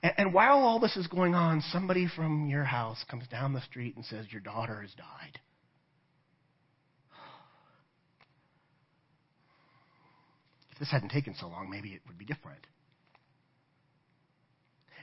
And, 0.03 0.13
and 0.19 0.35
while 0.35 0.59
all 0.59 0.81
this 0.81 0.97
is 0.97 1.07
going 1.07 1.35
on, 1.35 1.63
somebody 1.73 2.09
from 2.15 2.49
your 2.49 2.65
house 2.65 3.05
comes 3.11 3.27
down 3.29 3.53
the 3.53 3.61
street 3.63 3.97
and 3.97 4.05
says, 4.05 4.27
Your 4.31 4.41
daughter 4.41 4.81
has 4.81 4.91
died. 4.93 5.41
If 10.73 10.79
this 10.79 10.91
hadn't 10.91 11.11
taken 11.11 11.35
so 11.35 11.49
long, 11.49 11.69
maybe 11.71 11.91
it 11.91 12.03
would 12.07 12.19
be 12.19 12.25
different. 12.25 12.65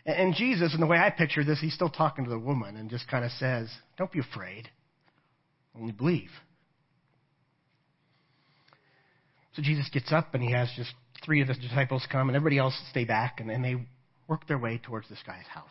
And, 0.05 0.15
and 0.15 0.35
Jesus, 0.35 0.73
in 0.73 0.79
the 0.79 0.87
way 0.87 0.97
I 0.97 1.09
picture 1.09 1.43
this, 1.43 1.59
he's 1.59 1.73
still 1.73 1.89
talking 1.89 2.23
to 2.23 2.29
the 2.29 2.39
woman 2.39 2.77
and 2.77 2.89
just 2.89 3.07
kind 3.07 3.25
of 3.25 3.31
says, 3.31 3.69
Don't 3.97 4.11
be 4.11 4.19
afraid, 4.19 4.69
only 5.77 5.91
believe. 5.91 6.29
So 9.55 9.61
Jesus 9.61 9.89
gets 9.89 10.11
up 10.11 10.33
and 10.33 10.43
he 10.43 10.51
has 10.51 10.69
just 10.75 10.93
three 11.23 11.41
of 11.41 11.47
the 11.47 11.53
disciples 11.53 12.05
come 12.11 12.27
and 12.27 12.35
everybody 12.35 12.57
else 12.57 12.77
stay 12.91 13.05
back 13.05 13.39
and, 13.39 13.49
and 13.49 13.63
they 13.63 13.75
work 14.27 14.47
their 14.47 14.57
way 14.57 14.81
towards 14.83 15.07
this 15.07 15.19
guy's 15.25 15.47
house. 15.47 15.69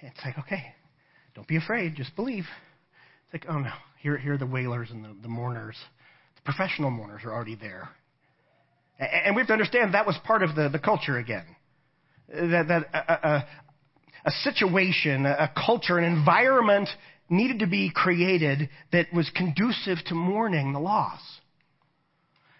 And 0.00 0.10
it's 0.10 0.24
like, 0.24 0.38
okay, 0.38 0.74
don't 1.34 1.46
be 1.46 1.56
afraid, 1.56 1.96
just 1.96 2.16
believe. 2.16 2.44
It's 3.24 3.44
like, 3.44 3.44
oh 3.48 3.58
no, 3.58 3.72
here, 4.00 4.16
here 4.16 4.34
are 4.34 4.38
the 4.38 4.46
wailers 4.46 4.90
and 4.90 5.04
the, 5.04 5.14
the 5.22 5.28
mourners. 5.28 5.76
The 6.36 6.42
professional 6.42 6.90
mourners 6.90 7.22
are 7.24 7.32
already 7.32 7.56
there. 7.56 7.90
And, 8.98 9.26
and 9.26 9.36
we 9.36 9.40
have 9.40 9.48
to 9.48 9.52
understand 9.52 9.94
that 9.94 10.06
was 10.06 10.16
part 10.24 10.42
of 10.42 10.54
the, 10.54 10.70
the 10.70 10.78
culture 10.78 11.18
again. 11.18 11.44
That, 12.28 12.68
that 12.68 12.86
a, 12.94 13.28
a, 13.28 13.46
a 14.24 14.30
situation, 14.44 15.26
a 15.26 15.52
culture, 15.54 15.98
an 15.98 16.04
environment 16.04 16.88
needed 17.32 17.60
to 17.60 17.66
be 17.66 17.90
created 17.90 18.68
that 18.92 19.12
was 19.12 19.28
conducive 19.34 19.98
to 20.06 20.14
mourning 20.14 20.72
the 20.72 20.78
loss. 20.78 21.20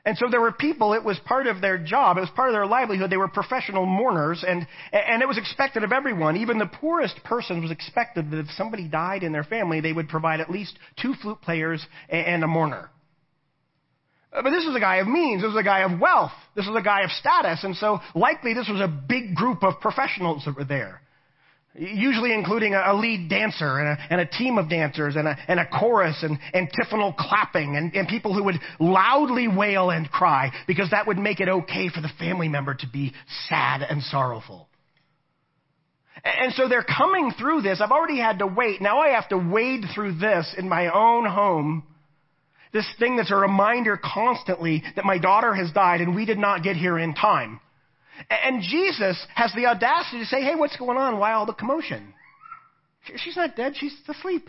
And 0.05 0.19
so 0.19 0.27
there 0.29 0.41
were 0.41 0.51
people, 0.51 0.95
it 0.95 1.05
was 1.05 1.19
part 1.25 1.47
of 1.47 1.61
their 1.61 1.79
job, 1.79 2.17
it 2.17 2.23
was 2.23 2.31
part 2.31 2.49
of 2.49 2.55
their 2.55 2.67
livelihood. 2.67 3.09
They 3.09 3.17
were 3.17 3.29
professional 3.29 3.87
mourners, 3.87 4.45
and, 4.47 4.67
and 4.93 5.23
it 5.23 5.29
was 5.29 5.39
expected 5.39 5.85
of 5.85 5.93
everyone. 5.93 6.39
Even 6.39 6.59
the 6.59 6.67
poorest 6.67 7.23
person 7.23 7.63
was 7.63 7.71
expected 7.71 8.33
that 8.33 8.41
if 8.41 8.51
somebody 8.57 8.89
died 8.89 9.23
in 9.23 9.31
their 9.31 9.45
family, 9.45 9.81
they 9.81 9.93
would 9.93 10.09
provide 10.09 10.41
at 10.41 10.51
least 10.51 10.77
two 11.01 11.15
flute 11.23 11.41
players 11.41 11.87
and 12.09 12.43
a 12.43 12.49
mourner. 12.49 12.91
But 14.33 14.51
this 14.51 14.65
was 14.67 14.75
a 14.75 14.81
guy 14.81 14.97
of 14.97 15.07
means. 15.07 15.43
This 15.43 15.51
was 15.53 15.61
a 15.61 15.63
guy 15.63 15.81
of 15.81 16.01
wealth. 16.01 16.33
This 16.57 16.67
was 16.67 16.77
a 16.77 16.83
guy 16.83 17.03
of 17.03 17.11
status. 17.11 17.63
And 17.63 17.77
so 17.77 18.01
likely 18.15 18.55
this 18.55 18.69
was 18.69 18.81
a 18.81 18.89
big 18.89 19.35
group 19.37 19.63
of 19.63 19.79
professionals 19.81 20.45
that 20.47 20.57
were 20.57 20.65
there. 20.65 21.03
Usually 21.75 22.35
including 22.35 22.75
a, 22.75 22.93
lead 22.93 23.31
dancer 23.31 23.79
and 23.79 23.89
a, 23.89 23.99
and 24.11 24.21
a 24.21 24.27
team 24.27 24.59
of 24.59 24.69
dancers 24.69 25.17
and 25.17 25.27
a, 25.27 25.37
and 25.49 25.59
a 25.59 25.67
chorus 25.67 26.23
and 26.23 26.39
antiphonal 26.53 27.15
clapping 27.15 27.77
and, 27.77 27.95
and 27.95 28.07
people 28.09 28.35
who 28.35 28.45
would 28.45 28.57
loudly 28.79 29.49
wail 29.49 29.89
and 29.89 30.11
cry 30.11 30.53
because 30.67 30.91
that 30.91 31.07
would 31.07 31.19
make 31.19 31.41
it 31.41 31.49
okay 31.49 31.89
for 31.89 32.03
the 32.03 32.11
family 32.19 32.49
member 32.49 32.75
to 32.75 32.87
be 32.87 33.15
sad 33.49 33.81
and 33.81 34.03
sorrowful. 34.03 34.69
And 36.25 36.53
so 36.53 36.69
they're 36.69 36.85
coming 36.85 37.33
through 37.39 37.63
this. 37.63 37.81
I've 37.81 37.91
already 37.91 38.19
had 38.19 38.41
to 38.41 38.47
wait. 38.47 38.83
Now 38.83 38.99
I 38.99 39.09
have 39.11 39.29
to 39.31 39.39
wade 39.39 39.85
through 39.95 40.19
this 40.19 40.55
in 40.57 40.69
my 40.69 40.93
own 40.93 41.25
home. 41.25 41.85
This 42.73 42.87
thing 42.99 43.17
that's 43.17 43.31
a 43.31 43.37
reminder 43.37 43.99
constantly 44.03 44.83
that 44.97 45.05
my 45.05 45.19
daughter 45.19 45.55
has 45.55 45.73
died 45.73 46.01
and 46.01 46.15
we 46.15 46.27
did 46.27 46.39
not 46.39 46.63
get 46.63 46.77
here 46.77 46.99
in 46.99 47.15
time. 47.15 47.61
And 48.29 48.63
Jesus 48.63 49.25
has 49.35 49.53
the 49.55 49.67
audacity 49.67 50.21
to 50.21 50.27
say, 50.27 50.43
hey, 50.43 50.55
what's 50.55 50.77
going 50.77 50.99
on? 50.99 51.19
Why 51.19 51.33
all 51.33 51.47
the 51.47 51.53
commotion? 51.53 52.15
She's 53.17 53.37
not 53.37 53.57
dead, 53.57 53.75
she's 53.77 53.95
asleep. 54.09 54.49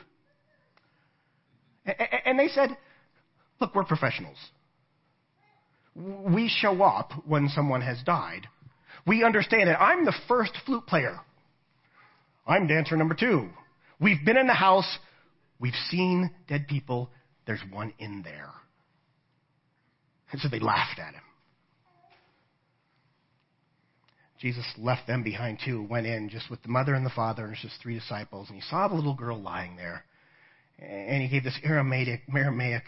And 2.25 2.37
they 2.37 2.47
said, 2.49 2.77
look, 3.59 3.73
we're 3.73 3.83
professionals. 3.83 4.37
We 5.95 6.49
show 6.49 6.81
up 6.81 7.11
when 7.25 7.49
someone 7.49 7.81
has 7.81 8.01
died. 8.03 8.47
We 9.05 9.23
understand 9.23 9.69
it. 9.69 9.77
I'm 9.79 10.05
the 10.05 10.13
first 10.27 10.53
flute 10.65 10.85
player. 10.87 11.19
I'm 12.47 12.67
dancer 12.67 12.95
number 12.95 13.15
two. 13.15 13.49
We've 13.99 14.23
been 14.23 14.37
in 14.37 14.47
the 14.47 14.53
house. 14.53 14.97
We've 15.59 15.73
seen 15.89 16.31
dead 16.47 16.67
people. 16.67 17.09
There's 17.45 17.61
one 17.71 17.93
in 17.99 18.21
there. 18.23 18.51
And 20.31 20.41
so 20.41 20.47
they 20.49 20.59
laughed 20.59 20.99
at 20.99 21.13
him. 21.13 21.21
Jesus 24.43 24.65
left 24.77 25.07
them 25.07 25.23
behind 25.23 25.57
too, 25.63 25.87
went 25.89 26.05
in 26.05 26.27
just 26.27 26.49
with 26.49 26.61
the 26.63 26.67
mother 26.67 26.95
and 26.95 27.05
the 27.05 27.09
father 27.11 27.45
and 27.45 27.55
just 27.55 27.81
three 27.81 27.97
disciples, 27.97 28.49
and 28.49 28.57
he 28.57 28.69
saw 28.69 28.89
the 28.89 28.93
little 28.93 29.15
girl 29.15 29.41
lying 29.41 29.77
there. 29.77 30.03
And 30.77 31.23
he 31.23 31.29
gave 31.29 31.45
this 31.45 31.57
Aramaic, 31.63 32.23
Aramaic 32.35 32.83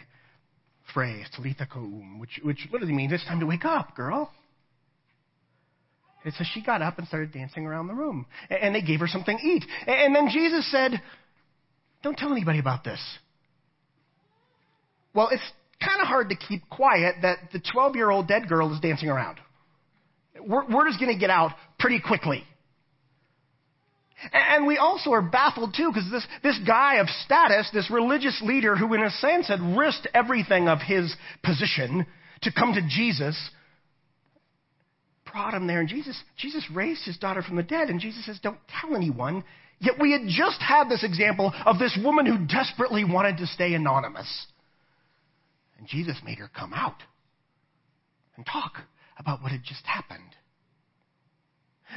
phrase, 0.94 1.26
Talitha 1.34 1.66
koum, 1.66 2.20
which, 2.20 2.42
which 2.44 2.68
literally 2.74 2.94
means 2.94 3.14
it's 3.14 3.24
time 3.24 3.40
to 3.40 3.46
wake 3.46 3.64
up, 3.64 3.96
girl. 3.96 4.30
And 6.26 6.34
so 6.34 6.44
she 6.54 6.62
got 6.62 6.82
up 6.82 6.98
and 6.98 7.08
started 7.08 7.32
dancing 7.32 7.66
around 7.66 7.88
the 7.88 7.94
room. 7.94 8.26
And 8.50 8.76
they 8.76 8.82
gave 8.82 9.00
her 9.00 9.08
something 9.08 9.38
to 9.38 9.48
eat. 9.48 9.64
And 9.88 10.14
then 10.14 10.28
Jesus 10.34 10.70
said, 10.70 11.02
Don't 12.04 12.18
tell 12.18 12.34
anybody 12.34 12.60
about 12.60 12.84
this. 12.84 13.00
Well, 15.14 15.30
it's 15.32 15.44
kind 15.80 16.02
of 16.02 16.08
hard 16.08 16.28
to 16.32 16.36
keep 16.36 16.68
quiet 16.70 17.16
that 17.22 17.38
the 17.54 17.62
12 17.72 17.96
year 17.96 18.10
old 18.10 18.28
dead 18.28 18.50
girl 18.50 18.74
is 18.74 18.82
dancing 18.82 19.08
around 19.08 19.38
word 20.48 20.88
is 20.90 20.98
going 20.98 21.14
to 21.14 21.20
get 21.20 21.30
out 21.30 21.52
pretty 21.80 22.00
quickly. 22.00 22.44
And 24.32 24.66
we 24.66 24.78
also 24.78 25.12
are 25.12 25.22
baffled 25.22 25.76
too, 25.76 25.92
because 25.94 26.10
this, 26.10 26.26
this 26.42 26.60
guy 26.66 26.96
of 26.96 27.08
status, 27.26 27.70
this 27.74 27.92
religious 27.92 28.42
leader 28.44 28.76
who 28.76 28.94
in 28.94 29.04
a 29.04 29.10
sense 29.10 29.48
had 29.48 29.60
risked 29.78 30.08
everything 30.14 30.68
of 30.68 30.80
his 30.80 31.14
position 31.44 32.06
to 32.42 32.52
come 32.52 32.74
to 32.74 32.82
Jesus, 32.88 33.38
brought 35.32 35.54
him 35.54 35.68
there. 35.68 35.82
And 35.82 35.90
Jesus, 35.90 36.20
Jesus 36.38 36.66
raised 36.74 37.06
his 37.06 37.18
daughter 37.18 37.42
from 37.42 37.58
the 37.58 37.64
dead. 37.64 37.90
And 37.90 38.00
Jesus 38.00 38.26
says, 38.26 38.40
don't 38.42 38.58
tell 38.80 38.96
anyone. 38.96 39.44
Yet 39.80 39.96
we 40.00 40.14
had 40.14 40.22
just 40.28 40.62
had 40.62 40.90
this 40.90 41.04
example 41.04 41.54
of 41.66 41.78
this 41.78 41.98
woman 42.02 42.26
who 42.26 42.48
desperately 42.48 43.04
wanted 43.04 43.38
to 43.38 43.48
stay 43.48 43.74
anonymous. 43.74 44.48
And 45.78 45.88
Jesus 45.88 46.16
made 46.24 46.40
her 46.40 46.50
come 46.58 46.74
out 46.74 47.04
and 48.38 48.46
talk 48.46 48.78
about 49.18 49.42
what 49.42 49.52
had 49.52 49.64
just 49.64 49.86
happened. 49.86 50.22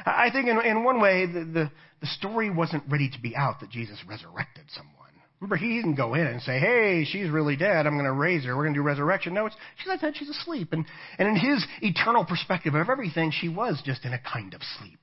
I 0.05 0.29
think 0.31 0.47
in, 0.47 0.59
in 0.61 0.83
one 0.83 1.01
way, 1.01 1.25
the, 1.25 1.45
the, 1.45 1.71
the 2.01 2.07
story 2.07 2.49
wasn't 2.49 2.83
ready 2.89 3.09
to 3.09 3.21
be 3.21 3.35
out 3.35 3.59
that 3.59 3.69
Jesus 3.69 3.97
resurrected 4.07 4.65
someone. 4.69 4.95
Remember, 5.39 5.55
he 5.55 5.75
didn't 5.75 5.95
go 5.95 6.15
in 6.15 6.27
and 6.27 6.41
say, 6.41 6.59
hey, 6.59 7.05
she's 7.09 7.29
really 7.29 7.55
dead. 7.55 7.87
I'm 7.87 7.93
going 7.93 8.05
to 8.05 8.11
raise 8.11 8.43
her. 8.43 8.55
We're 8.55 8.63
going 8.63 8.73
to 8.73 8.79
do 8.79 8.83
resurrection. 8.83 9.33
No, 9.33 9.45
it's, 9.45 9.55
she's 9.77 9.87
not 9.87 10.01
dead. 10.01 10.13
She's 10.17 10.29
asleep. 10.29 10.73
And, 10.73 10.85
and 11.17 11.29
in 11.29 11.35
his 11.35 11.65
eternal 11.81 12.25
perspective 12.25 12.75
of 12.75 12.89
everything, 12.89 13.31
she 13.31 13.47
was 13.47 13.81
just 13.85 14.03
in 14.03 14.13
a 14.13 14.19
kind 14.19 14.53
of 14.53 14.61
sleep. 14.79 14.99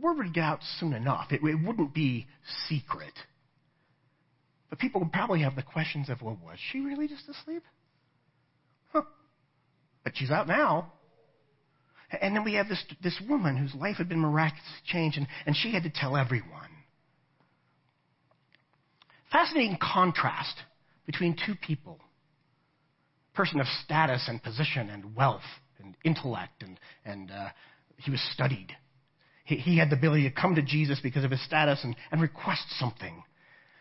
Word 0.00 0.18
would 0.18 0.34
get 0.34 0.44
out 0.44 0.60
soon 0.78 0.92
enough. 0.92 1.32
It, 1.32 1.40
it 1.42 1.66
wouldn't 1.66 1.94
be 1.94 2.26
secret. 2.68 3.14
But 4.68 4.78
people 4.78 5.00
would 5.00 5.12
probably 5.12 5.40
have 5.40 5.56
the 5.56 5.62
questions 5.62 6.10
of, 6.10 6.20
well, 6.20 6.38
was 6.44 6.58
she 6.70 6.80
really 6.80 7.08
just 7.08 7.26
asleep? 7.26 7.62
But 10.04 10.12
she's 10.16 10.30
out 10.30 10.46
now. 10.46 10.92
And 12.20 12.36
then 12.36 12.44
we 12.44 12.54
have 12.54 12.68
this, 12.68 12.84
this 13.02 13.20
woman 13.28 13.56
whose 13.56 13.74
life 13.74 13.96
had 13.96 14.08
been 14.08 14.20
miraculously 14.20 14.70
changed, 14.86 15.18
and, 15.18 15.26
and 15.46 15.56
she 15.56 15.72
had 15.72 15.82
to 15.82 15.90
tell 15.90 16.16
everyone. 16.16 16.50
Fascinating 19.32 19.78
contrast 19.80 20.54
between 21.06 21.36
two 21.44 21.54
people 21.54 22.00
person 23.34 23.60
of 23.60 23.66
status 23.84 24.26
and 24.28 24.40
position 24.40 24.88
and 24.88 25.16
wealth 25.16 25.42
and 25.82 25.96
intellect, 26.04 26.62
and, 26.62 26.78
and 27.04 27.32
uh, 27.32 27.48
he 27.96 28.10
was 28.10 28.20
studied. 28.32 28.68
He, 29.44 29.56
he, 29.56 29.76
had 29.76 29.90
the 29.90 29.96
ability 29.96 30.28
to 30.28 30.30
come 30.30 30.54
to 30.54 30.62
Jesus 30.62 31.00
because 31.02 31.24
of 31.24 31.32
his 31.32 31.44
status 31.44 31.80
and, 31.82 31.96
and 32.12 32.22
request 32.22 32.62
something. 32.78 33.24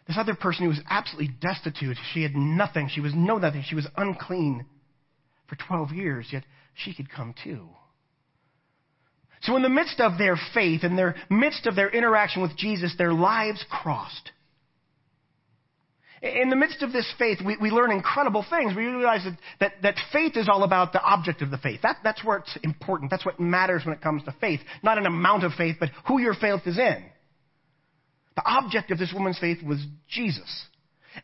This 0.07 0.17
other 0.17 0.33
person 0.33 0.63
who 0.63 0.69
was 0.69 0.81
absolutely 0.89 1.35
destitute, 1.39 1.97
she 2.13 2.23
had 2.23 2.35
nothing, 2.35 2.89
she 2.91 2.99
was 2.99 3.13
no 3.15 3.37
nothing, 3.37 3.63
she 3.65 3.75
was 3.75 3.87
unclean 3.95 4.65
for 5.47 5.55
12 5.67 5.91
years, 5.91 6.27
yet 6.31 6.43
she 6.73 6.93
could 6.93 7.11
come 7.11 7.33
too. 7.43 7.69
So, 9.43 9.57
in 9.57 9.61
the 9.61 9.69
midst 9.69 9.99
of 9.99 10.17
their 10.17 10.37
faith, 10.53 10.83
in 10.83 10.95
their 10.95 11.15
midst 11.29 11.65
of 11.65 11.75
their 11.75 11.89
interaction 11.89 12.41
with 12.41 12.55
Jesus, 12.55 12.95
their 12.97 13.13
lives 13.13 13.63
crossed. 13.69 14.31
In 16.21 16.49
the 16.49 16.55
midst 16.55 16.81
of 16.81 16.93
this 16.93 17.11
faith, 17.19 17.39
we, 17.45 17.57
we 17.61 17.69
learn 17.69 17.91
incredible 17.91 18.45
things. 18.49 18.73
We 18.73 18.85
realize 18.85 19.25
that, 19.25 19.37
that, 19.59 19.73
that 19.81 19.95
faith 20.13 20.37
is 20.37 20.47
all 20.47 20.63
about 20.63 20.93
the 20.93 21.01
object 21.01 21.41
of 21.41 21.51
the 21.51 21.57
faith. 21.57 21.81
That, 21.83 21.97
that's 22.01 22.23
where 22.23 22.37
it's 22.37 22.57
important. 22.63 23.11
That's 23.11 23.25
what 23.25 23.41
matters 23.41 23.81
when 23.83 23.93
it 23.93 24.01
comes 24.01 24.23
to 24.23 24.35
faith. 24.39 24.61
Not 24.81 24.97
an 24.97 25.05
amount 25.05 25.43
of 25.43 25.51
faith, 25.57 25.75
but 25.81 25.89
who 26.07 26.21
your 26.21 26.33
faith 26.33 26.61
is 26.65 26.77
in. 26.77 27.03
The 28.37 28.43
object 28.45 28.91
of 28.91 28.97
this 28.97 29.11
woman's 29.13 29.37
faith 29.37 29.61
was 29.61 29.85
Jesus. 30.07 30.65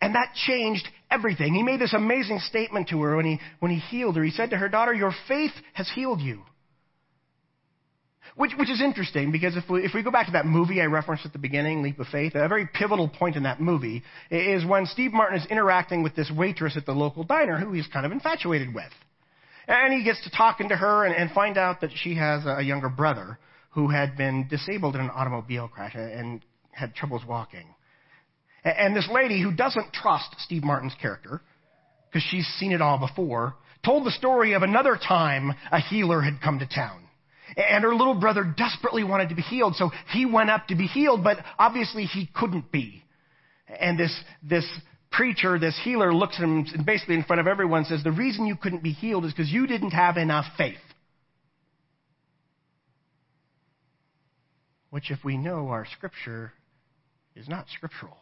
And 0.02 0.15
that 0.15 0.34
changed 0.47 0.88
everything. 1.10 1.54
He 1.54 1.63
made 1.63 1.80
this 1.80 1.93
amazing 1.93 2.39
statement 2.39 2.89
to 2.89 3.02
her 3.02 3.15
when 3.15 3.25
he, 3.25 3.39
when 3.60 3.71
he 3.71 3.80
healed 3.80 4.15
her. 4.15 4.23
He 4.23 4.32
said 4.32 4.52
to 4.52 4.58
her, 4.58 4.69
Daughter, 4.69 4.93
your 4.93 5.13
faith 5.28 5.52
has 5.73 5.89
healed 5.93 6.21
you. 6.21 6.43
Which, 8.36 8.52
which 8.58 8.69
is 8.69 8.82
interesting 8.82 9.32
because 9.32 9.58
if 9.58 9.69
we, 9.69 9.84
if 9.84 9.93
we 9.93 10.04
go 10.04 10.12
back 10.12 10.28
to 10.28 10.32
that 10.34 10.45
movie 10.45 10.82
I 10.82 10.86
referenced 10.86 11.25
at 11.25 11.34
the 11.34 11.39
beginning, 11.39 11.82
Leap 11.82 11.99
of 11.99 12.08
Faith, 12.08 12.36
a 12.36 12.47
very 12.47 12.67
pivotal 12.73 13.10
point 13.10 13.36
in 13.36 13.43
that 13.43 13.60
movie 13.60 14.04
is 14.32 14.65
when 14.65 14.86
Steve 14.86 15.12
Martin 15.12 15.39
is 15.39 15.45
interacting 15.47 16.04
with 16.04 16.15
this 16.15 16.32
waitress 16.34 16.78
at 16.78 16.86
the 16.86 16.93
local 16.93 17.23
diner 17.23 17.58
who 17.58 17.73
he's 17.73 17.88
kind 17.88 18.06
of 18.06 18.12
infatuated 18.12 18.73
with. 18.73 18.91
And 19.67 19.93
he 19.93 20.04
gets 20.04 20.23
to 20.23 20.32
talking 20.32 20.69
to 20.69 20.75
her 20.75 21.06
and, 21.06 21.15
and 21.15 21.32
find 21.32 21.58
out 21.58 21.82
that 21.82 21.91
she 21.93 22.15
has 22.15 22.43
a 22.45 22.62
younger 22.62 22.89
brother 22.89 23.38
who 23.71 23.89
had 23.89 24.15
been 24.15 24.47
disabled 24.47 24.95
in 24.95 25.02
an 25.02 25.10
automobile 25.10 25.67
crash 25.67 25.95
and 25.95 26.41
had 26.71 26.95
troubles 26.95 27.23
walking. 27.28 27.75
And 28.63 28.95
this 28.95 29.10
lady 29.12 29.41
who 29.41 29.54
doesn't 29.54 29.93
trust 29.93 30.36
Steve 30.39 30.63
Martin's 30.63 30.95
character, 31.02 31.41
because 32.10 32.28
she's 32.30 32.48
seen 32.60 32.72
it 32.72 32.82
all 32.82 33.00
before, 33.00 33.56
told 33.86 34.06
the 34.06 34.12
story 34.12 34.54
of 34.54 34.63
another 34.63 34.98
time 34.98 35.54
a 35.72 35.80
healer 35.80 36.22
had 36.22 36.41
come 36.43 36.60
to 36.60 36.67
town. 36.67 37.04
And 37.56 37.84
her 37.84 37.95
little 37.95 38.19
brother 38.19 38.43
desperately 38.43 39.04
wanted 39.04 39.30
to 39.30 39.36
be 39.36 39.41
healed, 39.41 39.76
so 39.76 39.91
he 40.12 40.26
went 40.26 40.50
up 40.50 40.67
to 40.67 40.76
be 40.76 40.88
healed, 40.88 41.24
but 41.24 41.38
obviously 41.58 42.04
he 42.04 42.30
couldn't 42.34 42.72
be. 42.72 43.04
And 43.80 43.98
this, 43.98 44.15
this 44.43 44.65
preacher, 45.12 45.58
this 45.58 45.80
healer, 45.84 46.13
looks 46.13 46.36
at 46.38 46.43
him 46.43 46.65
and 46.74 46.86
basically 46.86 47.15
in 47.15 47.24
front 47.24 47.39
of 47.39 47.48
everyone 47.48 47.86
says, 47.86 48.04
The 48.04 48.12
reason 48.12 48.45
you 48.45 48.56
couldn't 48.56 48.84
be 48.84 48.91
healed 48.91 49.26
is 49.26 49.32
because 49.32 49.52
you 49.52 49.67
didn't 49.67 49.91
have 49.91 50.17
enough 50.17 50.45
faith. 50.58 50.78
Which, 54.89 55.12
if 55.12 55.24
we 55.24 55.38
know 55.38 55.69
our 55.69 55.86
scripture, 55.86 56.52
is 57.36 57.48
not 57.48 57.65
scriptural. 57.76 58.17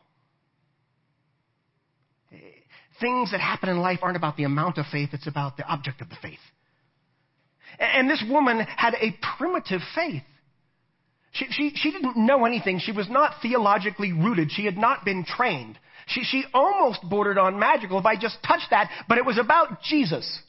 Things 3.00 3.32
that 3.32 3.40
happen 3.40 3.70
in 3.70 3.80
life 3.80 4.00
aren't 4.02 4.18
about 4.18 4.38
the 4.38 4.44
amount 4.44 4.78
of 4.78 4.86
faith, 4.92 5.10
it's 5.14 5.28
about 5.28 5.58
the 5.58 5.64
object 5.64 6.02
of 6.02 6.10
the 6.10 6.18
faith. 6.22 6.40
And 7.80 8.10
this 8.10 8.24
woman 8.28 8.60
had 8.60 8.96
a 8.96 9.16
primitive 9.38 9.82
faith. 9.94 10.24
She, 11.34 11.46
she, 11.52 11.72
she 11.76 11.92
didn't 11.92 12.18
know 12.18 12.46
anything. 12.46 12.80
She 12.80 12.92
was 12.92 13.10
not 13.10 13.36
theologically 13.42 14.14
rooted. 14.14 14.52
She 14.52 14.66
had 14.66 14.78
not 14.78 15.06
been 15.06 15.26
trained. 15.26 15.78
She, 16.08 16.24
she 16.24 16.46
almost 16.54 17.08
bordered 17.08 17.38
on 17.38 17.60
magical 17.60 18.00
if 18.00 18.06
I 18.06 18.16
just 18.16 18.38
touched 18.48 18.70
that, 18.72 18.90
but 19.08 19.18
it 19.18 19.26
was 19.26 19.38
about 19.38 19.82
Jesus. 19.84 20.42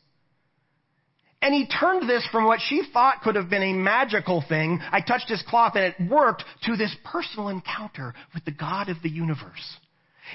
And 1.43 1.55
he 1.55 1.67
turned 1.69 2.09
this 2.09 2.27
from 2.33 2.47
what 2.47 2.61
she 2.61 2.83
thought 2.93 3.23
could 3.23 3.37
have 3.37 3.51
been 3.51 3.63
a 3.63 3.73
magical 3.73 4.43
thing, 4.49 4.81
I 4.91 5.01
touched 5.01 5.29
his 5.29 5.43
cloth 5.47 5.75
and 5.77 5.85
it 5.85 6.11
worked, 6.11 6.45
to 6.65 6.77
this 6.77 6.95
personal 7.05 7.49
encounter 7.49 8.15
with 8.35 8.45
the 8.45 8.51
God 8.51 8.89
of 8.89 8.97
the 9.03 9.11
universe. 9.11 9.77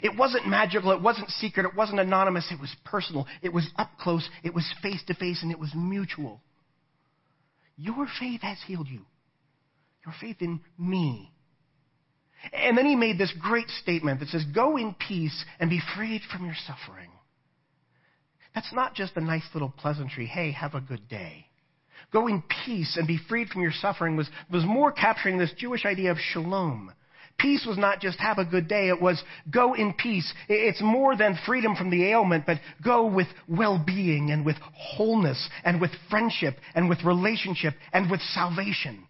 It 0.01 0.17
wasn't 0.17 0.47
magical, 0.47 0.91
it 0.91 1.01
wasn't 1.01 1.29
secret, 1.29 1.65
it 1.65 1.75
wasn't 1.75 1.99
anonymous, 1.99 2.51
it 2.51 2.59
was 2.59 2.73
personal, 2.83 3.27
it 3.41 3.53
was 3.53 3.69
up 3.77 3.91
close, 3.99 4.27
it 4.43 4.53
was 4.53 4.71
face 4.81 5.03
to 5.07 5.13
face, 5.13 5.43
and 5.43 5.51
it 5.51 5.59
was 5.59 5.71
mutual. 5.75 6.41
Your 7.77 8.07
faith 8.19 8.41
has 8.41 8.57
healed 8.65 8.87
you. 8.87 9.01
Your 10.05 10.15
faith 10.19 10.37
in 10.41 10.61
me. 10.77 11.31
And 12.51 12.77
then 12.77 12.85
he 12.85 12.95
made 12.95 13.17
this 13.17 13.33
great 13.39 13.69
statement 13.69 14.19
that 14.19 14.29
says, 14.29 14.43
Go 14.53 14.77
in 14.77 14.95
peace 14.95 15.45
and 15.59 15.69
be 15.69 15.81
freed 15.95 16.21
from 16.31 16.45
your 16.45 16.55
suffering. 16.67 17.09
That's 18.53 18.73
not 18.73 18.95
just 18.95 19.15
a 19.15 19.21
nice 19.21 19.47
little 19.53 19.69
pleasantry, 19.69 20.25
hey, 20.25 20.51
have 20.51 20.75
a 20.75 20.81
good 20.81 21.07
day. 21.07 21.47
Go 22.11 22.27
in 22.27 22.43
peace 22.65 22.97
and 22.97 23.07
be 23.07 23.19
freed 23.29 23.47
from 23.49 23.61
your 23.61 23.71
suffering 23.71 24.17
was, 24.17 24.29
was 24.51 24.63
more 24.65 24.91
capturing 24.91 25.37
this 25.37 25.53
Jewish 25.57 25.85
idea 25.85 26.11
of 26.11 26.17
shalom, 26.19 26.93
Peace 27.37 27.65
was 27.67 27.77
not 27.77 27.99
just 27.99 28.19
have 28.19 28.37
a 28.37 28.45
good 28.45 28.67
day, 28.67 28.87
it 28.87 29.01
was 29.01 29.21
go 29.49 29.73
in 29.73 29.93
peace. 29.93 30.31
It's 30.47 30.81
more 30.81 31.17
than 31.17 31.37
freedom 31.45 31.75
from 31.75 31.89
the 31.89 32.05
ailment, 32.05 32.45
but 32.45 32.59
go 32.83 33.05
with 33.05 33.27
well 33.49 33.83
being 33.83 34.31
and 34.31 34.45
with 34.45 34.55
wholeness 34.73 35.49
and 35.65 35.81
with 35.81 35.91
friendship 36.09 36.55
and 36.73 36.87
with 36.87 37.03
relationship 37.03 37.73
and 37.91 38.09
with 38.09 38.21
salvation. 38.21 39.07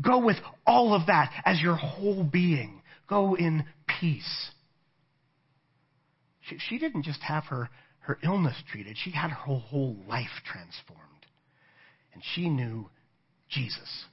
Go 0.00 0.18
with 0.18 0.36
all 0.66 0.94
of 0.94 1.06
that 1.06 1.32
as 1.44 1.60
your 1.60 1.76
whole 1.76 2.24
being. 2.24 2.82
Go 3.08 3.34
in 3.34 3.64
peace. 4.00 4.50
She, 6.48 6.58
she 6.58 6.78
didn't 6.78 7.02
just 7.02 7.22
have 7.22 7.44
her, 7.44 7.68
her 8.00 8.18
illness 8.22 8.56
treated, 8.70 8.96
she 9.02 9.10
had 9.10 9.30
her 9.30 9.58
whole 9.58 9.96
life 10.08 10.42
transformed. 10.44 11.02
And 12.14 12.22
she 12.34 12.48
knew 12.48 12.88
Jesus. 13.48 14.06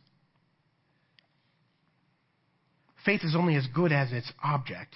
Faith 3.05 3.21
is 3.23 3.35
only 3.35 3.55
as 3.55 3.67
good 3.73 3.91
as 3.91 4.11
its 4.11 4.31
object. 4.43 4.95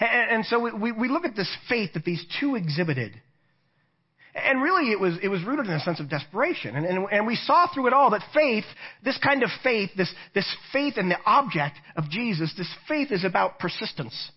And, 0.00 0.30
and 0.30 0.46
so 0.46 0.58
we, 0.74 0.92
we 0.92 1.08
look 1.08 1.24
at 1.24 1.36
this 1.36 1.54
faith 1.68 1.94
that 1.94 2.04
these 2.04 2.24
two 2.40 2.56
exhibited. 2.56 3.20
And 4.34 4.62
really, 4.62 4.90
it 4.90 4.98
was, 4.98 5.18
it 5.22 5.28
was 5.28 5.44
rooted 5.44 5.66
in 5.66 5.72
a 5.72 5.80
sense 5.80 6.00
of 6.00 6.08
desperation. 6.08 6.74
And, 6.74 6.86
and, 6.86 7.06
and, 7.12 7.26
we 7.26 7.36
saw 7.36 7.66
through 7.72 7.88
it 7.88 7.92
all 7.92 8.10
that 8.10 8.22
faith, 8.32 8.64
this 9.04 9.18
kind 9.22 9.42
of 9.42 9.50
faith, 9.62 9.90
this, 9.94 10.12
this 10.34 10.46
faith 10.72 10.96
in 10.96 11.10
the 11.10 11.18
object 11.26 11.76
of 11.96 12.08
Jesus, 12.08 12.52
this 12.56 12.74
faith 12.88 13.12
is 13.12 13.24
about 13.24 13.58
persistence. 13.58 14.30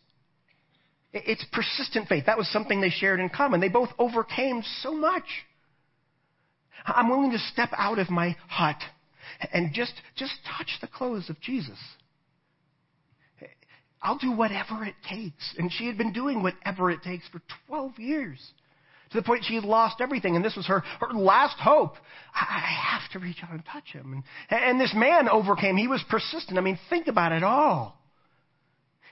It's 1.13 1.45
persistent 1.53 2.09
faith. 2.09 2.25
That 2.25 2.37
was 2.37 2.49
something 2.49 2.81
they 2.81 2.89
shared 2.89 3.21
in 3.21 3.29
common. 3.29 3.61
They 3.61 3.69
both 3.69 3.89
overcame 3.97 4.63
so 4.81 4.93
much. 4.93 5.23
I'm 6.85 7.09
willing 7.09 7.31
to 7.31 7.39
step 7.39 7.69
out 7.77 7.97
of 7.97 8.09
my 8.09 8.35
hut 8.49 8.81
and 9.53 9.73
just, 9.73 9.93
just 10.17 10.33
touch 10.57 10.77
the 10.81 10.87
clothes 10.87 11.29
of 11.29 11.39
Jesus. 11.39 11.79
I'll 14.05 14.19
do 14.19 14.31
whatever 14.31 14.85
it 14.85 14.93
takes. 15.09 15.55
And 15.57 15.71
she 15.71 15.87
had 15.87 15.97
been 15.97 16.13
doing 16.13 16.43
whatever 16.43 16.91
it 16.91 17.01
takes 17.01 17.27
for 17.29 17.41
12 17.67 17.97
years. 17.97 18.39
To 19.11 19.17
the 19.17 19.23
point 19.23 19.45
she 19.45 19.55
had 19.55 19.63
lost 19.63 19.99
everything, 19.99 20.35
and 20.35 20.45
this 20.45 20.55
was 20.55 20.67
her, 20.67 20.81
her 20.99 21.13
last 21.13 21.57
hope. 21.59 21.95
I, 22.33 22.99
have 22.99 23.11
to 23.11 23.19
reach 23.19 23.37
out 23.43 23.51
and 23.51 23.63
touch 23.65 23.87
him. 23.91 24.23
And, 24.49 24.63
and 24.63 24.79
this 24.79 24.93
man 24.95 25.27
overcame. 25.27 25.75
He 25.75 25.87
was 25.87 26.03
persistent. 26.09 26.57
I 26.57 26.61
mean, 26.61 26.77
think 26.89 27.07
about 27.07 27.31
it 27.31 27.43
all. 27.43 27.99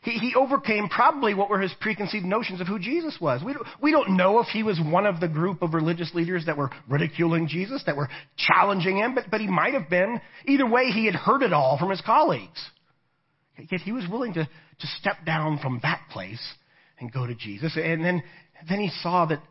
He, 0.03 0.11
he 0.11 0.35
overcame 0.35 0.89
probably 0.89 1.33
what 1.33 1.49
were 1.49 1.61
his 1.61 1.73
preconceived 1.79 2.25
notions 2.25 2.61
of 2.61 2.67
who 2.67 2.77
Jesus 2.77 3.17
was. 3.21 3.41
We 3.43 3.53
don't, 3.53 3.65
we 3.81 3.91
don't 3.91 4.17
know 4.17 4.39
if 4.39 4.47
he 4.47 4.61
was 4.61 4.79
one 4.79 5.05
of 5.05 5.19
the 5.19 5.27
group 5.27 5.61
of 5.61 5.73
religious 5.73 6.13
leaders 6.13 6.45
that 6.45 6.57
were 6.57 6.69
ridiculing 6.89 7.47
Jesus, 7.47 7.83
that 7.85 7.95
were 7.95 8.09
challenging 8.37 8.97
him, 8.97 9.15
but, 9.15 9.25
but 9.31 9.41
he 9.41 9.47
might 9.47 9.73
have 9.73 9.89
been. 9.89 10.19
Either 10.45 10.67
way, 10.69 10.91
he 10.91 11.05
had 11.05 11.15
heard 11.15 11.41
it 11.41 11.53
all 11.53 11.77
from 11.79 11.89
his 11.89 12.01
colleagues. 12.01 12.61
Yet 13.57 13.81
he 13.81 13.91
was 13.91 14.05
willing 14.09 14.33
to, 14.33 14.49
to 14.79 14.87
step 14.99 15.25
down 15.25 15.59
from 15.59 15.79
that 15.83 16.01
place 16.11 16.41
and 16.99 17.11
go 17.11 17.25
to 17.25 17.35
Jesus. 17.35 17.75
And 17.75 18.03
then, 18.03 18.23
then 18.69 18.79
he 18.79 18.89
saw 19.01 19.25
that 19.25 19.41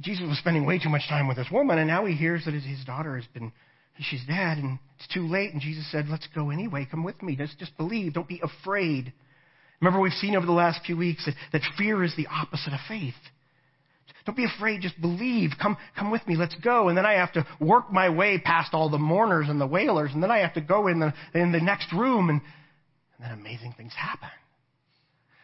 Jesus 0.00 0.24
was 0.28 0.38
spending 0.38 0.66
way 0.66 0.78
too 0.78 0.88
much 0.88 1.08
time 1.08 1.28
with 1.28 1.36
this 1.36 1.48
woman, 1.50 1.78
and 1.78 1.86
now 1.86 2.04
he 2.04 2.14
hears 2.14 2.44
that 2.44 2.54
his, 2.54 2.84
daughter 2.84 3.16
has 3.16 3.26
been, 3.32 3.52
she's 4.00 4.24
dead, 4.26 4.58
and 4.58 4.78
it's 4.98 5.08
too 5.12 5.26
late. 5.26 5.52
And 5.52 5.62
Jesus 5.62 5.90
said, 5.90 6.06
Let's 6.08 6.28
go 6.34 6.50
anyway. 6.50 6.86
Come 6.90 7.04
with 7.04 7.22
me. 7.22 7.36
Just, 7.36 7.58
just 7.58 7.76
believe. 7.76 8.14
Don't 8.14 8.28
be 8.28 8.42
afraid. 8.42 9.12
Remember, 9.80 10.00
we've 10.00 10.12
seen 10.12 10.36
over 10.36 10.46
the 10.46 10.52
last 10.52 10.84
few 10.84 10.96
weeks 10.96 11.24
that, 11.26 11.34
that 11.52 11.62
fear 11.76 12.02
is 12.02 12.14
the 12.16 12.26
opposite 12.26 12.72
of 12.72 12.80
faith. 12.88 13.14
Don't 14.26 14.36
be 14.36 14.44
afraid, 14.44 14.82
just 14.82 15.00
believe. 15.00 15.52
Come, 15.60 15.78
come 15.98 16.10
with 16.10 16.26
me, 16.26 16.36
let's 16.36 16.54
go. 16.56 16.88
And 16.88 16.98
then 16.98 17.06
I 17.06 17.14
have 17.14 17.32
to 17.32 17.46
work 17.60 17.90
my 17.90 18.10
way 18.10 18.38
past 18.38 18.74
all 18.74 18.90
the 18.90 18.98
mourners 18.98 19.46
and 19.48 19.58
the 19.58 19.66
wailers, 19.66 20.10
and 20.12 20.22
then 20.22 20.30
I 20.30 20.40
have 20.40 20.52
to 20.54 20.60
go 20.60 20.88
in 20.88 20.98
the, 20.98 21.14
in 21.32 21.50
the 21.50 21.60
next 21.60 21.90
room, 21.94 22.28
and 22.28 22.42
and 23.18 23.26
then 23.26 23.38
amazing 23.38 23.74
things 23.76 23.92
happen. 23.94 24.28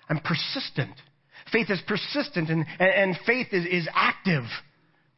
I'm 0.08 0.20
persistent. 0.20 0.94
Faith 1.52 1.70
is 1.70 1.80
persistent 1.86 2.48
and, 2.50 2.64
and, 2.78 3.16
faith 3.26 3.48
is, 3.52 3.66
is 3.66 3.88
active. 3.92 4.44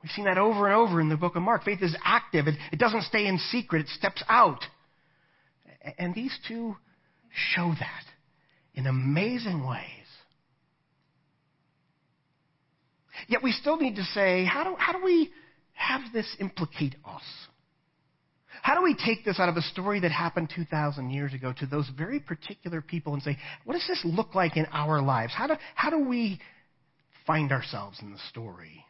We've 0.02 0.10
seen 0.12 0.24
that 0.26 0.38
over 0.38 0.66
and 0.66 0.76
over 0.76 1.00
in 1.00 1.08
the 1.08 1.16
book 1.16 1.36
of 1.36 1.42
Mark. 1.42 1.64
Faith 1.64 1.82
is 1.82 1.96
active. 2.04 2.46
It, 2.46 2.54
it 2.72 2.78
doesn't 2.78 3.02
stay 3.02 3.26
in 3.26 3.38
secret. 3.38 3.82
It 3.82 3.88
steps 3.88 4.22
out. 4.28 4.60
And 5.98 6.14
these 6.14 6.36
two 6.48 6.76
show 7.54 7.74
that 7.78 8.04
in 8.74 8.86
amazing 8.86 9.66
ways. 9.66 9.82
Yet 13.28 13.42
we 13.42 13.52
still 13.52 13.78
need 13.78 13.96
to 13.96 14.04
say, 14.04 14.44
how 14.44 14.64
do, 14.64 14.76
how 14.76 14.92
do 14.92 15.04
we 15.04 15.30
have 15.72 16.00
this 16.12 16.36
implicate 16.38 16.94
us? 17.04 17.22
How 18.62 18.74
do 18.74 18.82
we 18.82 18.94
take 18.94 19.24
this 19.24 19.38
out 19.38 19.48
of 19.48 19.56
a 19.56 19.62
story 19.62 20.00
that 20.00 20.10
happened 20.10 20.50
2,000 20.54 21.10
years 21.10 21.34
ago 21.34 21.52
to 21.58 21.66
those 21.66 21.88
very 21.96 22.20
particular 22.20 22.80
people 22.80 23.14
and 23.14 23.22
say, 23.22 23.36
what 23.64 23.74
does 23.74 23.86
this 23.86 24.00
look 24.04 24.34
like 24.34 24.56
in 24.56 24.66
our 24.72 25.00
lives? 25.00 25.32
How 25.34 25.46
do, 25.46 25.54
how 25.74 25.90
do 25.90 26.00
we 26.00 26.40
find 27.26 27.52
ourselves 27.52 27.98
in 28.00 28.12
the 28.12 28.18
story? 28.30 28.84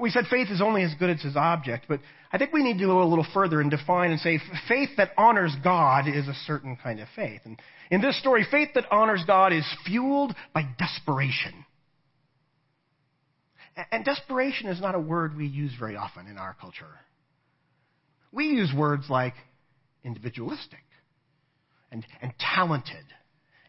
We 0.00 0.10
said 0.10 0.24
faith 0.30 0.48
is 0.50 0.60
only 0.60 0.84
as 0.84 0.94
good 0.98 1.10
as 1.10 1.24
its 1.24 1.36
object, 1.36 1.86
but 1.88 2.00
I 2.32 2.38
think 2.38 2.52
we 2.52 2.62
need 2.62 2.78
to 2.78 2.86
go 2.86 3.02
a 3.02 3.08
little 3.08 3.26
further 3.34 3.60
and 3.60 3.70
define 3.70 4.12
and 4.12 4.20
say 4.20 4.38
faith 4.68 4.90
that 4.98 5.10
honors 5.18 5.52
God 5.64 6.06
is 6.06 6.28
a 6.28 6.34
certain 6.46 6.76
kind 6.80 7.00
of 7.00 7.08
faith. 7.16 7.40
And 7.44 7.60
in 7.90 8.00
this 8.00 8.18
story, 8.20 8.46
faith 8.48 8.68
that 8.76 8.84
honors 8.92 9.24
God 9.26 9.52
is 9.52 9.66
fueled 9.84 10.34
by 10.54 10.62
desperation. 10.78 11.64
And 13.90 14.04
desperation 14.04 14.68
is 14.68 14.80
not 14.80 14.94
a 14.94 15.00
word 15.00 15.36
we 15.36 15.46
use 15.46 15.72
very 15.78 15.96
often 15.96 16.28
in 16.28 16.36
our 16.36 16.56
culture. 16.60 16.86
We 18.32 18.46
use 18.46 18.72
words 18.76 19.08
like 19.08 19.34
individualistic 20.04 20.84
and, 21.90 22.06
and 22.22 22.32
talented 22.38 23.04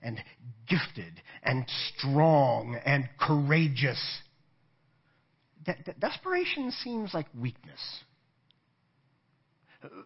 and 0.02 0.19
gifted 0.67 1.21
and 1.43 1.65
strong 1.97 2.80
and 2.86 3.10
courageous. 3.19 4.02
De- 5.63 5.78
de- 5.86 5.93
desperation 6.00 6.71
seems 6.71 7.13
like 7.13 7.28
weakness. 7.39 7.80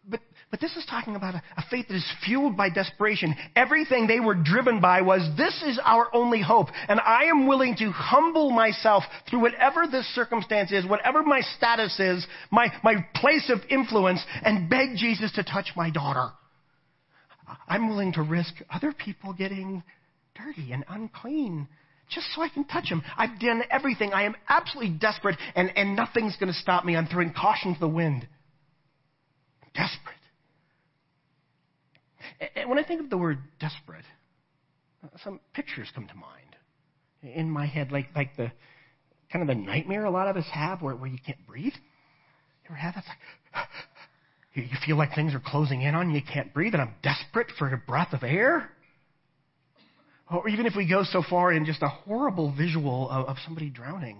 But, 0.09 0.21
but 0.51 0.61
this 0.61 0.75
is 0.77 0.85
talking 0.89 1.15
about 1.15 1.35
a, 1.35 1.43
a, 1.57 1.63
faith 1.69 1.89
that 1.89 1.95
is 1.95 2.13
fueled 2.25 2.55
by 2.55 2.69
desperation. 2.69 3.35
Everything 3.55 4.07
they 4.07 4.21
were 4.21 4.35
driven 4.35 4.79
by 4.79 5.01
was, 5.01 5.27
this 5.35 5.61
is 5.63 5.79
our 5.83 6.07
only 6.13 6.41
hope. 6.41 6.67
And 6.87 6.99
I 7.01 7.25
am 7.25 7.45
willing 7.47 7.75
to 7.77 7.91
humble 7.91 8.51
myself 8.51 9.03
through 9.29 9.41
whatever 9.41 9.85
this 9.85 10.05
circumstance 10.15 10.71
is, 10.71 10.85
whatever 10.85 11.23
my 11.23 11.41
status 11.57 11.99
is, 11.99 12.25
my, 12.51 12.67
my 12.83 13.05
place 13.15 13.49
of 13.49 13.59
influence, 13.69 14.23
and 14.43 14.69
beg 14.69 14.95
Jesus 14.95 15.33
to 15.33 15.43
touch 15.43 15.71
my 15.75 15.89
daughter. 15.89 16.29
I'm 17.67 17.89
willing 17.89 18.13
to 18.13 18.21
risk 18.21 18.53
other 18.73 18.93
people 18.93 19.33
getting 19.33 19.83
dirty 20.35 20.71
and 20.71 20.85
unclean 20.87 21.67
just 22.09 22.27
so 22.33 22.41
I 22.41 22.49
can 22.49 22.65
touch 22.65 22.85
him. 22.85 23.01
I've 23.17 23.39
done 23.39 23.63
everything. 23.71 24.13
I 24.13 24.23
am 24.23 24.35
absolutely 24.47 24.95
desperate, 24.97 25.37
and, 25.55 25.71
and 25.75 25.95
nothing's 25.95 26.37
going 26.37 26.53
to 26.53 26.57
stop 26.57 26.85
me. 26.85 26.95
I'm 26.95 27.07
throwing 27.07 27.33
caution 27.33 27.73
to 27.73 27.79
the 27.79 27.89
wind 27.89 28.27
desperate. 29.75 30.15
And 32.55 32.69
when 32.69 32.79
I 32.79 32.83
think 32.83 33.01
of 33.01 33.09
the 33.09 33.17
word 33.17 33.37
desperate, 33.59 34.05
some 35.23 35.39
pictures 35.53 35.89
come 35.93 36.07
to 36.07 36.15
mind 36.15 36.55
in 37.21 37.49
my 37.49 37.65
head, 37.65 37.91
like, 37.91 38.07
like 38.15 38.35
the 38.35 38.51
kind 39.31 39.49
of 39.49 39.55
the 39.55 39.61
nightmare 39.61 40.05
a 40.05 40.11
lot 40.11 40.27
of 40.27 40.37
us 40.37 40.45
have 40.51 40.81
where, 40.81 40.95
where 40.95 41.09
you 41.09 41.17
can't 41.25 41.45
breathe. 41.47 41.73
You 41.73 42.69
ever 42.69 42.75
have 42.75 42.95
that? 42.95 43.03
Like, 43.53 43.67
you, 44.53 44.67
feel 44.85 44.97
like 44.97 45.13
things 45.13 45.33
are 45.33 45.41
closing 45.45 45.81
in 45.81 45.95
on 45.95 46.09
you, 46.09 46.17
you 46.17 46.21
can't 46.21 46.53
breathe, 46.53 46.73
and 46.73 46.81
I'm 46.81 46.95
desperate 47.03 47.47
for 47.57 47.73
a 47.73 47.77
breath 47.77 48.13
of 48.13 48.23
air. 48.23 48.69
Or 50.31 50.47
even 50.49 50.65
if 50.65 50.73
we 50.75 50.87
go 50.89 51.03
so 51.03 51.23
far 51.29 51.51
in 51.51 51.65
just 51.65 51.83
a 51.83 51.87
horrible 51.87 52.53
visual 52.55 53.09
of, 53.09 53.27
of 53.27 53.37
somebody 53.45 53.69
drowning. 53.69 54.17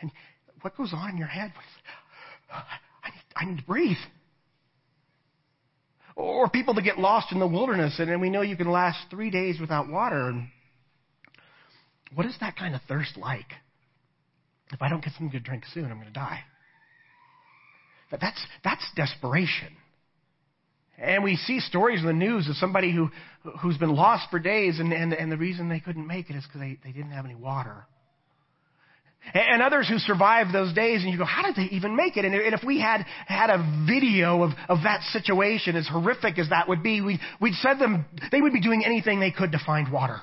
And 0.00 0.10
what 0.62 0.76
goes 0.76 0.92
on 0.92 1.10
in 1.10 1.16
your 1.16 1.28
head? 1.28 1.52
I 2.52 3.10
need, 3.10 3.22
I 3.36 3.44
need 3.44 3.58
to 3.58 3.64
breathe. 3.64 3.96
Or 6.18 6.50
people 6.50 6.74
that 6.74 6.82
get 6.82 6.98
lost 6.98 7.30
in 7.30 7.38
the 7.38 7.46
wilderness, 7.46 7.94
and 8.00 8.20
we 8.20 8.28
know 8.28 8.42
you 8.42 8.56
can 8.56 8.68
last 8.68 8.98
three 9.08 9.30
days 9.30 9.60
without 9.60 9.88
water. 9.88 10.28
And 10.28 10.48
what 12.12 12.26
is 12.26 12.34
that 12.40 12.56
kind 12.56 12.74
of 12.74 12.80
thirst 12.88 13.16
like? 13.16 13.46
If 14.72 14.82
I 14.82 14.88
don't 14.88 15.02
get 15.02 15.12
something 15.12 15.30
to 15.30 15.40
drink 15.40 15.62
soon, 15.72 15.84
I'm 15.84 15.94
going 16.00 16.08
to 16.08 16.12
die. 16.12 16.40
But 18.10 18.20
that's, 18.20 18.44
that's 18.64 18.84
desperation. 18.96 19.68
And 20.98 21.22
we 21.22 21.36
see 21.36 21.60
stories 21.60 22.00
in 22.00 22.06
the 22.06 22.12
news 22.12 22.48
of 22.48 22.56
somebody 22.56 22.92
who, 22.92 23.10
who's 23.60 23.78
been 23.78 23.94
lost 23.94 24.28
for 24.28 24.40
days, 24.40 24.80
and, 24.80 24.92
and, 24.92 25.12
and 25.12 25.30
the 25.30 25.36
reason 25.36 25.68
they 25.68 25.78
couldn't 25.78 26.06
make 26.06 26.30
it 26.30 26.34
is 26.34 26.42
because 26.44 26.60
they, 26.60 26.78
they 26.82 26.90
didn't 26.90 27.12
have 27.12 27.26
any 27.26 27.36
water. 27.36 27.86
And 29.34 29.62
others 29.62 29.88
who 29.88 29.98
survived 29.98 30.54
those 30.54 30.72
days, 30.72 31.02
and 31.02 31.12
you 31.12 31.18
go, 31.18 31.24
how 31.24 31.42
did 31.42 31.56
they 31.56 31.74
even 31.74 31.96
make 31.96 32.16
it? 32.16 32.24
And 32.24 32.34
if 32.34 32.64
we 32.64 32.80
had 32.80 33.04
had 33.26 33.50
a 33.50 33.84
video 33.86 34.42
of, 34.42 34.52
of 34.68 34.78
that 34.84 35.02
situation, 35.12 35.76
as 35.76 35.86
horrific 35.88 36.38
as 36.38 36.48
that 36.50 36.68
would 36.68 36.82
be, 36.82 37.00
we, 37.00 37.20
we'd 37.40 37.54
said 37.54 37.78
them, 37.78 38.06
they 38.32 38.40
would 38.40 38.52
be 38.52 38.60
doing 38.60 38.84
anything 38.84 39.20
they 39.20 39.30
could 39.30 39.52
to 39.52 39.58
find 39.64 39.92
water. 39.92 40.20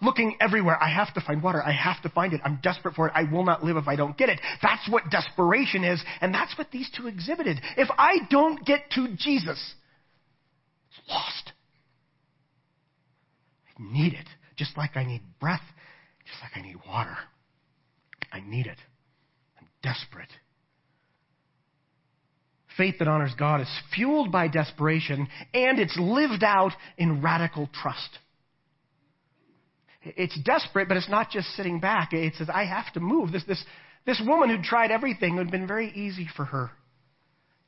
Looking 0.00 0.36
everywhere. 0.40 0.76
I 0.82 0.88
have 0.88 1.14
to 1.14 1.20
find 1.20 1.42
water. 1.42 1.62
I 1.62 1.70
have 1.70 2.02
to 2.02 2.08
find 2.08 2.32
it. 2.32 2.40
I'm 2.44 2.58
desperate 2.60 2.94
for 2.94 3.06
it. 3.06 3.12
I 3.14 3.22
will 3.30 3.44
not 3.44 3.62
live 3.62 3.76
if 3.76 3.86
I 3.86 3.94
don't 3.94 4.18
get 4.18 4.28
it. 4.28 4.40
That's 4.60 4.88
what 4.90 5.04
desperation 5.10 5.84
is, 5.84 6.02
and 6.20 6.34
that's 6.34 6.58
what 6.58 6.72
these 6.72 6.90
two 6.96 7.06
exhibited. 7.06 7.60
If 7.76 7.88
I 7.96 8.16
don't 8.28 8.64
get 8.66 8.90
to 8.96 9.08
Jesus, 9.16 9.74
it's 10.90 11.08
lost. 11.08 11.52
I 13.78 13.92
need 13.92 14.14
it, 14.14 14.26
just 14.56 14.76
like 14.76 14.96
I 14.96 15.04
need 15.04 15.22
breath, 15.40 15.62
just 16.26 16.42
like 16.42 16.52
I 16.56 16.66
need 16.66 16.78
water. 16.86 17.16
I 18.32 18.40
need 18.40 18.66
it. 18.66 18.78
I'm 19.60 19.68
desperate. 19.82 20.30
Faith 22.76 22.96
that 22.98 23.08
honors 23.08 23.34
God 23.38 23.60
is 23.60 23.68
fueled 23.94 24.32
by 24.32 24.48
desperation 24.48 25.28
and 25.52 25.78
it's 25.78 25.96
lived 25.98 26.42
out 26.42 26.72
in 26.96 27.20
radical 27.20 27.68
trust. 27.72 28.18
It's 30.04 30.36
desperate, 30.42 30.88
but 30.88 30.96
it's 30.96 31.10
not 31.10 31.30
just 31.30 31.48
sitting 31.54 31.78
back. 31.78 32.12
It 32.12 32.34
says, 32.36 32.48
I 32.52 32.64
have 32.64 32.92
to 32.94 33.00
move. 33.00 33.30
This, 33.30 33.44
this, 33.44 33.62
this 34.06 34.20
woman 34.26 34.48
who 34.48 34.62
tried 34.62 34.90
everything, 34.90 35.34
it 35.34 35.36
would 35.36 35.46
have 35.46 35.52
been 35.52 35.66
very 35.66 35.92
easy 35.92 36.28
for 36.34 36.44
her 36.46 36.70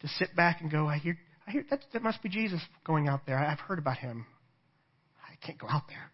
to 0.00 0.08
sit 0.08 0.34
back 0.34 0.60
and 0.60 0.70
go, 0.70 0.88
I 0.88 0.98
hear, 0.98 1.16
I 1.46 1.52
hear 1.52 1.64
that, 1.70 1.84
that 1.92 2.02
must 2.02 2.22
be 2.22 2.28
Jesus 2.28 2.60
going 2.84 3.08
out 3.08 3.26
there. 3.26 3.38
I've 3.38 3.60
heard 3.60 3.78
about 3.78 3.98
him. 3.98 4.26
I 5.22 5.46
can't 5.46 5.58
go 5.58 5.68
out 5.68 5.84
there. 5.88 6.10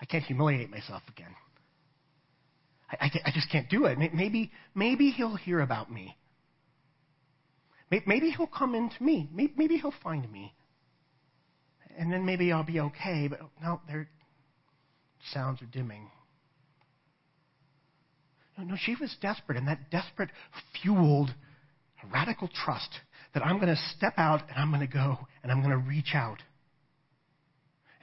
I 0.00 0.04
can't 0.04 0.24
humiliate 0.24 0.70
myself 0.70 1.02
again. 1.08 1.34
I, 2.90 3.06
I, 3.06 3.10
I 3.26 3.30
just 3.32 3.50
can't 3.50 3.68
do 3.68 3.86
it. 3.86 3.98
Maybe, 3.98 4.50
maybe 4.74 5.10
he'll 5.10 5.36
hear 5.36 5.60
about 5.60 5.90
me. 5.90 6.16
Maybe 7.90 8.30
he'll 8.30 8.46
come 8.46 8.74
into 8.74 9.02
me. 9.02 9.28
Maybe 9.32 9.78
he'll 9.78 9.94
find 10.02 10.30
me. 10.30 10.54
And 11.96 12.12
then 12.12 12.24
maybe 12.24 12.52
I'll 12.52 12.64
be 12.64 12.80
okay. 12.80 13.28
But 13.28 13.40
no, 13.62 13.80
their 13.88 14.08
sounds 15.32 15.62
are 15.62 15.66
dimming. 15.66 16.10
No, 18.56 18.64
no, 18.64 18.74
she 18.78 18.96
was 19.00 19.14
desperate, 19.20 19.56
and 19.56 19.68
that 19.68 19.90
desperate 19.90 20.30
fueled 20.82 21.30
a 22.02 22.06
radical 22.12 22.48
trust 22.64 22.90
that 23.34 23.44
I'm 23.44 23.56
going 23.56 23.74
to 23.74 23.80
step 23.96 24.14
out 24.16 24.42
and 24.48 24.58
I'm 24.58 24.70
going 24.70 24.86
to 24.86 24.92
go 24.92 25.18
and 25.42 25.52
I'm 25.52 25.60
going 25.62 25.70
to 25.70 25.88
reach 25.88 26.14
out. 26.14 26.38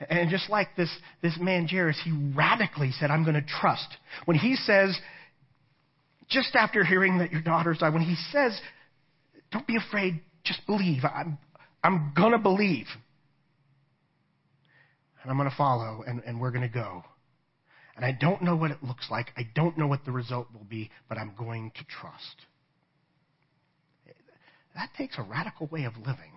And 0.09 0.29
just 0.29 0.49
like 0.49 0.75
this, 0.75 0.89
this 1.21 1.37
man 1.39 1.67
Jairus, 1.67 1.99
he 2.03 2.11
radically 2.35 2.91
said, 2.91 3.11
I'm 3.11 3.23
going 3.23 3.35
to 3.35 3.45
trust. 3.59 3.87
When 4.25 4.37
he 4.37 4.55
says, 4.55 4.97
just 6.29 6.53
after 6.55 6.83
hearing 6.83 7.19
that 7.19 7.31
your 7.31 7.41
daughter's 7.41 7.77
died, 7.77 7.93
when 7.93 8.03
he 8.03 8.15
says, 8.31 8.59
don't 9.51 9.65
be 9.65 9.77
afraid, 9.77 10.19
just 10.43 10.65
believe. 10.65 11.03
I'm, 11.05 11.37
I'm 11.83 12.13
going 12.15 12.33
to 12.33 12.37
believe. 12.37 12.87
And 15.21 15.31
I'm 15.31 15.37
going 15.37 15.49
to 15.49 15.55
follow, 15.55 16.03
and, 16.05 16.21
and 16.25 16.41
we're 16.41 16.51
going 16.51 16.67
to 16.67 16.73
go. 16.73 17.03
And 17.95 18.03
I 18.03 18.11
don't 18.19 18.41
know 18.41 18.55
what 18.57 18.71
it 18.71 18.83
looks 18.83 19.07
like. 19.09 19.27
I 19.37 19.47
don't 19.55 19.77
know 19.77 19.87
what 19.87 20.03
the 20.03 20.11
result 20.11 20.47
will 20.53 20.65
be, 20.65 20.91
but 21.07 21.17
I'm 21.17 21.33
going 21.37 21.71
to 21.75 21.85
trust. 21.85 22.35
That 24.75 24.89
takes 24.97 25.17
a 25.17 25.23
radical 25.23 25.67
way 25.67 25.85
of 25.85 25.95
living. 25.97 26.33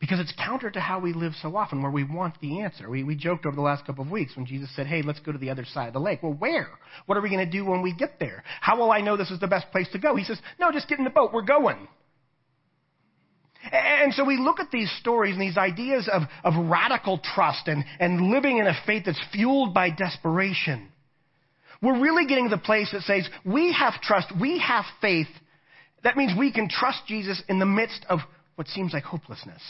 Because 0.00 0.20
it's 0.20 0.32
counter 0.32 0.70
to 0.70 0.80
how 0.80 1.00
we 1.00 1.12
live 1.12 1.32
so 1.42 1.56
often, 1.56 1.82
where 1.82 1.90
we 1.90 2.04
want 2.04 2.40
the 2.40 2.60
answer. 2.60 2.88
We, 2.88 3.02
we 3.02 3.16
joked 3.16 3.46
over 3.46 3.56
the 3.56 3.62
last 3.62 3.84
couple 3.84 4.04
of 4.04 4.10
weeks 4.10 4.36
when 4.36 4.46
Jesus 4.46 4.68
said, 4.76 4.86
Hey, 4.86 5.02
let's 5.02 5.18
go 5.20 5.32
to 5.32 5.38
the 5.38 5.50
other 5.50 5.64
side 5.64 5.88
of 5.88 5.92
the 5.92 6.00
lake. 6.00 6.22
Well, 6.22 6.34
where? 6.34 6.68
What 7.06 7.18
are 7.18 7.20
we 7.20 7.30
going 7.30 7.44
to 7.44 7.50
do 7.50 7.64
when 7.64 7.82
we 7.82 7.92
get 7.92 8.20
there? 8.20 8.44
How 8.60 8.78
will 8.78 8.92
I 8.92 9.00
know 9.00 9.16
this 9.16 9.30
is 9.30 9.40
the 9.40 9.48
best 9.48 9.72
place 9.72 9.88
to 9.92 9.98
go? 9.98 10.14
He 10.14 10.24
says, 10.24 10.40
No, 10.60 10.70
just 10.70 10.88
get 10.88 10.98
in 10.98 11.04
the 11.04 11.10
boat. 11.10 11.32
We're 11.32 11.42
going. 11.42 11.88
And 13.72 14.14
so 14.14 14.24
we 14.24 14.38
look 14.38 14.60
at 14.60 14.70
these 14.70 14.90
stories 15.00 15.32
and 15.32 15.42
these 15.42 15.58
ideas 15.58 16.08
of, 16.10 16.22
of 16.44 16.54
radical 16.70 17.18
trust 17.18 17.66
and, 17.66 17.84
and 17.98 18.30
living 18.30 18.58
in 18.58 18.66
a 18.66 18.80
faith 18.86 19.02
that's 19.06 19.20
fueled 19.32 19.74
by 19.74 19.90
desperation. 19.90 20.88
We're 21.82 22.00
really 22.00 22.26
getting 22.26 22.48
to 22.48 22.56
the 22.56 22.62
place 22.62 22.90
that 22.92 23.02
says 23.02 23.28
we 23.44 23.72
have 23.72 23.94
trust, 24.00 24.28
we 24.40 24.60
have 24.60 24.84
faith. 25.00 25.28
That 26.04 26.16
means 26.16 26.32
we 26.38 26.52
can 26.52 26.68
trust 26.68 27.00
Jesus 27.06 27.42
in 27.48 27.58
the 27.58 27.66
midst 27.66 28.06
of 28.08 28.20
what 28.54 28.68
seems 28.68 28.92
like 28.92 29.04
hopelessness. 29.04 29.62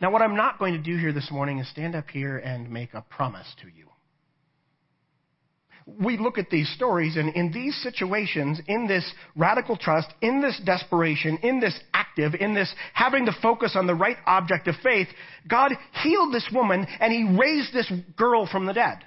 Now, 0.00 0.10
what 0.10 0.22
I'm 0.22 0.36
not 0.36 0.58
going 0.58 0.74
to 0.74 0.82
do 0.82 0.96
here 0.96 1.12
this 1.12 1.30
morning 1.30 1.58
is 1.58 1.68
stand 1.70 1.94
up 1.94 2.08
here 2.10 2.38
and 2.38 2.70
make 2.70 2.94
a 2.94 3.02
promise 3.02 3.46
to 3.62 3.68
you. 3.68 3.88
we 5.86 6.16
look 6.16 6.38
at 6.38 6.50
these 6.50 6.68
stories, 6.74 7.16
and 7.16 7.34
in 7.34 7.52
these 7.52 7.76
situations, 7.82 8.60
in 8.66 8.86
this 8.86 9.10
radical 9.36 9.76
trust, 9.76 10.08
in 10.22 10.40
this 10.40 10.60
desperation, 10.64 11.38
in 11.42 11.60
this 11.60 11.78
active, 11.92 12.34
in 12.34 12.54
this 12.54 12.74
having 12.94 13.26
to 13.26 13.36
focus 13.42 13.72
on 13.76 13.86
the 13.86 13.94
right 13.94 14.16
object 14.26 14.66
of 14.66 14.74
faith, 14.82 15.08
God 15.48 15.72
healed 16.02 16.32
this 16.32 16.48
woman 16.52 16.86
and 17.00 17.12
he 17.12 17.38
raised 17.38 17.72
this 17.72 17.90
girl 18.16 18.46
from 18.46 18.66
the 18.66 18.72
dead. 18.72 19.04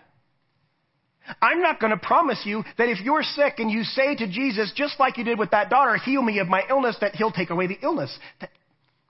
I'm 1.41 1.61
not 1.61 1.79
going 1.79 1.91
to 1.91 1.97
promise 1.97 2.41
you 2.45 2.63
that 2.77 2.89
if 2.89 3.01
you're 3.01 3.23
sick 3.23 3.55
and 3.57 3.69
you 3.69 3.83
say 3.83 4.15
to 4.15 4.27
Jesus, 4.27 4.71
just 4.75 4.99
like 4.99 5.17
you 5.17 5.23
did 5.23 5.39
with 5.39 5.51
that 5.51 5.69
daughter, 5.69 5.97
heal 5.97 6.21
me 6.21 6.39
of 6.39 6.47
my 6.47 6.63
illness, 6.69 6.95
that 7.01 7.15
he'll 7.15 7.31
take 7.31 7.49
away 7.49 7.67
the 7.67 7.77
illness. 7.81 8.17
That 8.39 8.51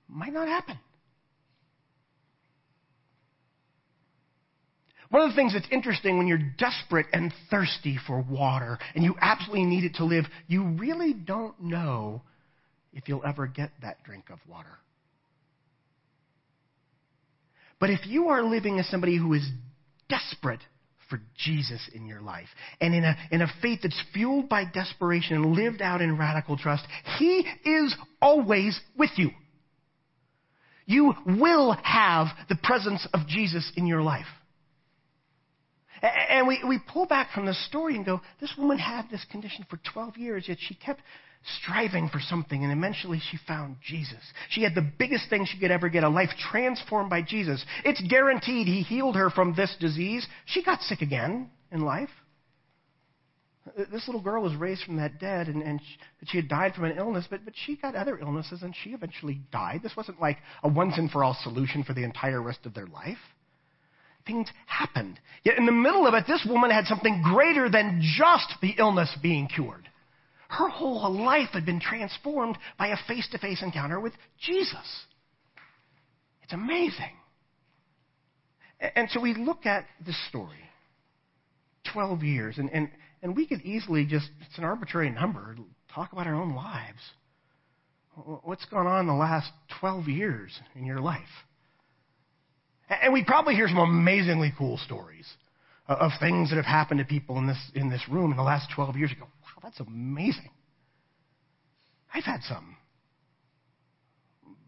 might 0.07 0.33
not 0.33 0.47
happen. 0.47 0.79
One 5.09 5.21
of 5.21 5.29
the 5.29 5.35
things 5.35 5.53
that's 5.53 5.67
interesting 5.71 6.17
when 6.17 6.27
you're 6.27 6.41
desperate 6.57 7.05
and 7.13 7.33
thirsty 7.49 7.97
for 8.05 8.21
water 8.21 8.77
and 8.93 9.03
you 9.03 9.15
absolutely 9.21 9.65
need 9.65 9.85
it 9.85 9.95
to 9.95 10.05
live, 10.05 10.25
you 10.47 10.75
really 10.77 11.13
don't 11.13 11.59
know 11.61 12.21
if 12.93 13.07
you'll 13.07 13.25
ever 13.25 13.47
get 13.47 13.71
that 13.81 14.03
drink 14.03 14.25
of 14.29 14.39
water. 14.49 14.77
But 17.79 17.89
if 17.89 18.05
you 18.05 18.29
are 18.29 18.43
living 18.43 18.79
as 18.79 18.87
somebody 18.89 19.17
who 19.17 19.33
is 19.33 19.47
desperate 20.09 20.61
for 21.09 21.21
Jesus 21.37 21.89
in 21.93 22.05
your 22.05 22.21
life 22.21 22.47
and 22.81 22.93
in 22.93 23.03
a, 23.03 23.15
in 23.31 23.41
a 23.41 23.47
faith 23.61 23.79
that's 23.83 24.01
fueled 24.13 24.49
by 24.49 24.65
desperation 24.65 25.37
and 25.37 25.53
lived 25.53 25.81
out 25.81 26.01
in 26.01 26.17
radical 26.17 26.57
trust, 26.57 26.83
He 27.17 27.45
is 27.63 27.95
always 28.21 28.77
with 28.97 29.11
you. 29.15 29.29
You 30.85 31.13
will 31.25 31.77
have 31.83 32.27
the 32.49 32.57
presence 32.63 33.07
of 33.13 33.27
Jesus 33.27 33.71
in 33.75 33.85
your 33.85 34.01
life. 34.01 34.25
And 36.01 36.47
we, 36.47 36.61
we 36.67 36.79
pull 36.79 37.05
back 37.05 37.31
from 37.31 37.45
the 37.45 37.53
story 37.53 37.95
and 37.95 38.05
go, 38.05 38.21
this 38.39 38.53
woman 38.57 38.77
had 38.77 39.09
this 39.09 39.25
condition 39.31 39.65
for 39.69 39.79
12 39.93 40.17
years, 40.17 40.45
yet 40.47 40.57
she 40.59 40.75
kept 40.75 41.01
striving 41.61 42.09
for 42.09 42.19
something, 42.19 42.63
and 42.63 42.71
eventually 42.71 43.21
she 43.31 43.37
found 43.47 43.77
Jesus. 43.81 44.21
She 44.49 44.63
had 44.63 44.75
the 44.75 44.87
biggest 44.97 45.29
thing 45.29 45.45
she 45.45 45.59
could 45.59 45.71
ever 45.71 45.89
get 45.89 46.03
a 46.03 46.09
life 46.09 46.29
transformed 46.51 47.09
by 47.09 47.21
Jesus. 47.21 47.63
It's 47.85 48.01
guaranteed 48.07 48.67
he 48.67 48.81
healed 48.81 49.15
her 49.15 49.29
from 49.29 49.55
this 49.55 49.75
disease. 49.79 50.27
She 50.45 50.63
got 50.63 50.81
sick 50.81 51.01
again 51.01 51.49
in 51.71 51.81
life. 51.81 52.09
This 53.91 54.07
little 54.07 54.21
girl 54.21 54.41
was 54.41 54.55
raised 54.55 54.83
from 54.83 54.95
that 54.97 55.19
dead, 55.19 55.47
and, 55.47 55.61
and 55.61 55.81
she, 55.81 56.25
she 56.27 56.37
had 56.37 56.47
died 56.47 56.73
from 56.73 56.85
an 56.85 56.97
illness, 56.97 57.25
but, 57.29 57.43
but 57.43 57.53
she 57.65 57.75
got 57.75 57.95
other 57.95 58.17
illnesses, 58.17 58.63
and 58.63 58.73
she 58.83 58.91
eventually 58.91 59.41
died. 59.51 59.81
This 59.83 59.95
wasn't 59.95 60.21
like 60.21 60.37
a 60.63 60.69
once 60.69 60.97
and 60.97 61.11
for 61.11 61.23
all 61.23 61.37
solution 61.43 61.83
for 61.83 61.93
the 61.93 62.03
entire 62.03 62.41
rest 62.41 62.65
of 62.65 62.73
their 62.73 62.87
life 62.87 63.17
things 64.27 64.47
happened. 64.65 65.19
Yet 65.43 65.57
in 65.57 65.65
the 65.65 65.71
middle 65.71 66.05
of 66.05 66.13
it, 66.13 66.25
this 66.27 66.45
woman 66.47 66.69
had 66.69 66.85
something 66.85 67.23
greater 67.23 67.69
than 67.69 68.01
just 68.01 68.53
the 68.61 68.75
illness 68.77 69.09
being 69.21 69.47
cured. 69.47 69.89
Her 70.49 70.69
whole 70.69 71.11
life 71.11 71.49
had 71.53 71.65
been 71.65 71.79
transformed 71.79 72.57
by 72.77 72.87
a 72.87 72.97
face 73.07 73.27
to 73.31 73.37
face 73.37 73.61
encounter 73.61 73.99
with 73.99 74.13
Jesus. 74.39 75.05
It's 76.43 76.53
amazing. 76.53 77.11
And 78.79 79.09
so 79.09 79.19
we 79.19 79.33
look 79.33 79.65
at 79.65 79.85
this 80.05 80.17
story 80.29 80.59
12 81.91 82.23
years, 82.23 82.57
and, 82.57 82.69
and, 82.71 82.89
and 83.21 83.35
we 83.35 83.47
could 83.47 83.61
easily 83.61 84.05
just, 84.05 84.29
it's 84.45 84.57
an 84.57 84.63
arbitrary 84.63 85.09
number, 85.09 85.55
talk 85.93 86.13
about 86.13 86.27
our 86.27 86.35
own 86.35 86.55
lives. 86.55 86.99
What's 88.43 88.65
gone 88.65 88.87
on 88.87 89.07
the 89.07 89.13
last 89.13 89.51
12 89.79 90.07
years 90.07 90.57
in 90.75 90.85
your 90.85 90.99
life? 90.99 91.21
And 92.89 93.13
we 93.13 93.23
probably 93.23 93.55
hear 93.55 93.67
some 93.67 93.79
amazingly 93.79 94.53
cool 94.57 94.77
stories 94.77 95.27
uh, 95.89 95.93
of 95.93 96.11
things 96.19 96.49
that 96.49 96.55
have 96.55 96.65
happened 96.65 96.99
to 96.99 97.05
people 97.05 97.37
in 97.37 97.47
this, 97.47 97.71
in 97.75 97.89
this 97.89 98.01
room 98.09 98.31
in 98.31 98.37
the 98.37 98.43
last 98.43 98.69
12 98.73 98.95
years. 98.95 99.11
You 99.11 99.17
go, 99.17 99.25
wow, 99.25 99.61
that's 99.61 99.79
amazing. 99.79 100.51
I've 102.13 102.23
had 102.23 102.41
some. 102.43 102.77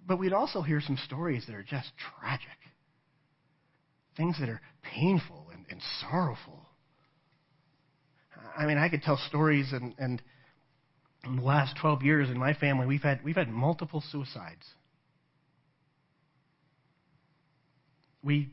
But 0.07 0.19
we'd 0.19 0.33
also 0.33 0.61
hear 0.61 0.81
some 0.81 0.97
stories 1.05 1.45
that 1.47 1.55
are 1.55 1.63
just 1.63 1.91
tragic. 2.19 2.47
Things 4.17 4.37
that 4.39 4.49
are 4.49 4.61
painful 4.81 5.47
and, 5.53 5.65
and 5.69 5.81
sorrowful. 6.01 6.65
I 8.57 8.65
mean, 8.65 8.77
I 8.77 8.89
could 8.89 9.01
tell 9.01 9.17
stories, 9.29 9.71
and, 9.71 9.93
and 9.97 10.21
in 11.23 11.37
the 11.37 11.41
last 11.41 11.77
12 11.79 12.03
years 12.03 12.29
in 12.29 12.37
my 12.37 12.53
family, 12.53 12.87
we've 12.87 13.01
had, 13.01 13.23
we've 13.23 13.35
had 13.35 13.49
multiple 13.49 14.03
suicides. 14.11 14.65
We 18.23 18.49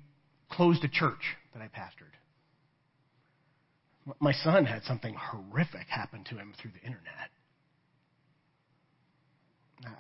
closed 0.50 0.84
a 0.84 0.88
church 0.88 1.36
that 1.52 1.62
I 1.62 1.68
pastored. 1.68 2.14
My 4.20 4.32
son 4.32 4.64
had 4.64 4.82
something 4.84 5.14
horrific 5.14 5.88
happen 5.88 6.24
to 6.24 6.36
him 6.36 6.54
through 6.60 6.70
the 6.72 6.86
internet. 6.86 7.30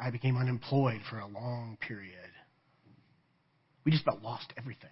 I 0.00 0.10
became 0.10 0.36
unemployed 0.36 1.00
for 1.10 1.18
a 1.18 1.26
long 1.26 1.76
period. 1.80 2.30
We 3.84 3.92
just 3.92 4.04
about 4.04 4.22
lost 4.22 4.52
everything. 4.56 4.90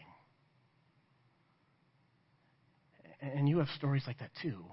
And 3.21 3.49
you 3.49 3.59
have 3.59 3.69
stories 3.77 4.03
like 4.07 4.19
that 4.19 4.31
too. 4.43 4.65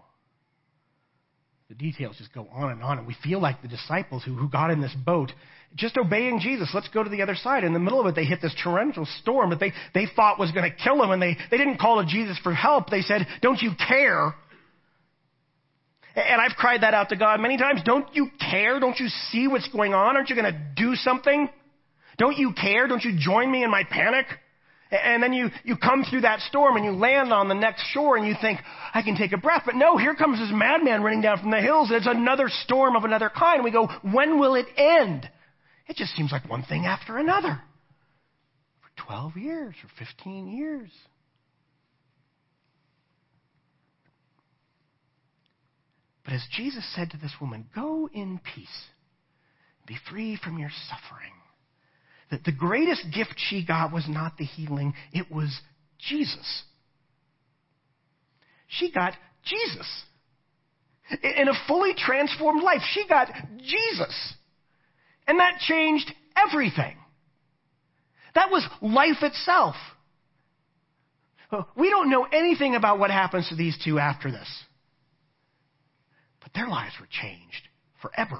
The 1.71 1.77
details 1.77 2.17
just 2.17 2.33
go 2.33 2.49
on 2.51 2.69
and 2.69 2.83
on, 2.83 2.97
and 2.97 3.07
we 3.07 3.15
feel 3.23 3.39
like 3.39 3.61
the 3.61 3.69
disciples 3.69 4.25
who, 4.25 4.35
who 4.35 4.49
got 4.49 4.71
in 4.71 4.81
this 4.81 4.93
boat 5.05 5.31
just 5.73 5.95
obeying 5.95 6.41
Jesus. 6.41 6.69
Let's 6.73 6.89
go 6.89 7.01
to 7.01 7.09
the 7.09 7.21
other 7.21 7.33
side. 7.33 7.63
In 7.63 7.71
the 7.71 7.79
middle 7.79 8.01
of 8.01 8.07
it, 8.07 8.13
they 8.13 8.25
hit 8.25 8.41
this 8.41 8.53
torrential 8.61 9.07
storm 9.21 9.51
that 9.51 9.61
they, 9.61 9.71
they 9.93 10.05
thought 10.13 10.37
was 10.37 10.51
going 10.51 10.69
to 10.69 10.75
kill 10.75 10.97
them, 10.97 11.11
and 11.11 11.21
they, 11.21 11.37
they 11.49 11.57
didn't 11.57 11.77
call 11.77 12.03
to 12.03 12.05
Jesus 12.05 12.37
for 12.43 12.53
help. 12.53 12.89
They 12.89 12.99
said, 12.99 13.25
Don't 13.41 13.61
you 13.61 13.71
care? 13.87 14.35
And 16.13 16.41
I've 16.41 16.57
cried 16.57 16.81
that 16.81 16.93
out 16.93 17.07
to 17.07 17.15
God 17.15 17.39
many 17.39 17.57
times. 17.57 17.79
Don't 17.85 18.13
you 18.13 18.27
care? 18.51 18.81
Don't 18.81 18.99
you 18.99 19.07
see 19.31 19.47
what's 19.47 19.69
going 19.69 19.93
on? 19.93 20.17
Aren't 20.17 20.29
you 20.29 20.35
going 20.35 20.53
to 20.53 20.61
do 20.75 20.95
something? 20.95 21.49
Don't 22.17 22.37
you 22.37 22.51
care? 22.51 22.87
Don't 22.87 23.05
you 23.05 23.13
join 23.17 23.49
me 23.49 23.63
in 23.63 23.71
my 23.71 23.85
panic? 23.89 24.25
And 24.91 25.23
then 25.23 25.31
you, 25.31 25.49
you 25.63 25.77
come 25.77 26.03
through 26.03 26.21
that 26.21 26.41
storm 26.41 26.75
and 26.75 26.83
you 26.83 26.91
land 26.91 27.31
on 27.31 27.47
the 27.47 27.55
next 27.55 27.83
shore 27.93 28.17
and 28.17 28.27
you 28.27 28.35
think, 28.41 28.59
I 28.93 29.01
can 29.01 29.15
take 29.15 29.31
a 29.31 29.37
breath. 29.37 29.63
But 29.65 29.75
no, 29.75 29.97
here 29.97 30.15
comes 30.15 30.37
this 30.37 30.51
madman 30.51 31.01
running 31.01 31.21
down 31.21 31.39
from 31.39 31.49
the 31.49 31.61
hills. 31.61 31.89
It's 31.91 32.07
another 32.07 32.49
storm 32.63 32.97
of 32.97 33.05
another 33.05 33.29
kind. 33.29 33.55
And 33.55 33.63
we 33.63 33.71
go, 33.71 33.87
when 34.01 34.37
will 34.37 34.55
it 34.55 34.65
end? 34.75 35.29
It 35.87 35.95
just 35.95 36.13
seems 36.15 36.31
like 36.31 36.49
one 36.49 36.63
thing 36.63 36.85
after 36.85 37.17
another. 37.17 37.61
For 38.81 39.03
12 39.05 39.37
years 39.37 39.75
or 39.81 40.05
15 40.05 40.47
years. 40.49 40.89
But 46.25 46.33
as 46.33 46.43
Jesus 46.51 46.85
said 46.95 47.11
to 47.11 47.17
this 47.17 47.33
woman, 47.39 47.65
go 47.73 48.09
in 48.13 48.41
peace, 48.55 48.67
be 49.87 49.97
free 50.09 50.37
from 50.41 50.59
your 50.59 50.69
suffering. 50.89 51.31
That 52.31 52.45
the 52.45 52.51
greatest 52.51 53.05
gift 53.13 53.35
she 53.37 53.65
got 53.65 53.91
was 53.91 54.05
not 54.07 54.37
the 54.37 54.45
healing, 54.45 54.93
it 55.11 55.29
was 55.29 55.53
Jesus. 55.99 56.63
She 58.67 58.91
got 58.91 59.13
Jesus. 59.43 60.03
In 61.23 61.49
a 61.49 61.67
fully 61.67 61.93
transformed 61.93 62.63
life, 62.63 62.81
she 62.93 63.05
got 63.07 63.27
Jesus. 63.57 64.33
And 65.27 65.39
that 65.39 65.59
changed 65.59 66.11
everything. 66.37 66.95
That 68.33 68.49
was 68.49 68.65
life 68.81 69.21
itself. 69.21 69.75
Oh, 71.51 71.67
we 71.75 71.89
don't 71.89 72.09
know 72.09 72.23
anything 72.23 72.75
about 72.75 72.97
what 72.97 73.11
happens 73.11 73.49
to 73.49 73.55
these 73.55 73.77
two 73.83 73.99
after 73.99 74.31
this. 74.31 74.47
But 76.41 76.53
their 76.53 76.69
lives 76.69 76.93
were 76.97 77.09
changed 77.11 77.67
forever. 78.01 78.39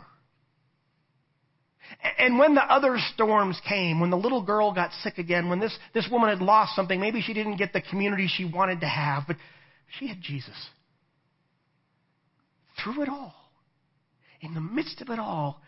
And 2.17 2.39
when 2.39 2.55
the 2.55 2.61
other 2.61 2.97
storms 3.13 3.59
came, 3.67 3.99
when 3.99 4.09
the 4.09 4.17
little 4.17 4.43
girl 4.43 4.73
got 4.73 4.91
sick 5.03 5.17
again, 5.17 5.49
when 5.49 5.59
this, 5.59 5.77
this 5.93 6.07
woman 6.11 6.29
had 6.29 6.41
lost 6.41 6.75
something, 6.75 6.99
maybe 6.99 7.21
she 7.21 7.33
didn't 7.33 7.57
get 7.57 7.73
the 7.73 7.81
community 7.81 8.27
she 8.27 8.45
wanted 8.45 8.81
to 8.81 8.87
have, 8.87 9.23
but 9.27 9.37
she 9.99 10.07
had 10.07 10.21
Jesus. 10.21 10.55
Through 12.83 13.03
it 13.03 13.09
all, 13.09 13.33
in 14.41 14.53
the 14.53 14.61
midst 14.61 15.01
of 15.01 15.09
it 15.09 15.19
all, 15.19 15.61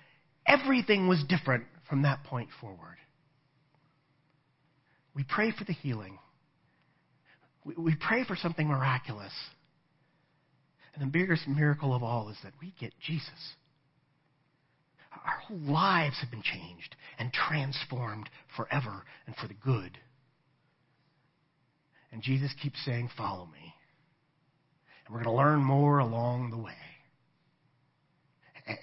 Everything 0.45 1.07
was 1.07 1.23
different 1.29 1.65
from 1.89 2.01
that 2.03 2.23
point 2.25 2.49
forward. 2.59 2.97
We 5.15 5.23
pray 5.23 5.51
for 5.57 5.63
the 5.63 5.73
healing. 5.73 6.17
We, 7.63 7.75
we 7.75 7.95
pray 7.95 8.25
for 8.25 8.35
something 8.35 8.67
miraculous. 8.67 9.31
And 10.93 11.03
the 11.03 11.11
biggest 11.11 11.47
miracle 11.47 11.93
of 11.95 12.03
all 12.03 12.29
is 12.29 12.37
that 12.43 12.53
we 12.61 12.73
get 12.79 12.93
Jesus. 13.05 13.29
Our 15.25 15.39
whole 15.47 15.73
lives 15.73 16.17
have 16.21 16.31
been 16.31 16.41
changed 16.43 16.95
and 17.17 17.31
transformed 17.31 18.29
forever 18.57 19.03
and 19.25 19.35
for 19.35 19.47
the 19.47 19.53
good. 19.53 19.97
And 22.11 22.21
Jesus 22.21 22.53
keeps 22.61 22.83
saying, 22.85 23.09
Follow 23.17 23.45
me. 23.45 23.73
And 25.05 25.13
we're 25.13 25.23
going 25.23 25.35
to 25.35 25.41
learn 25.41 25.63
more 25.63 25.99
along 25.99 26.51
the 26.51 26.57
way 26.57 26.73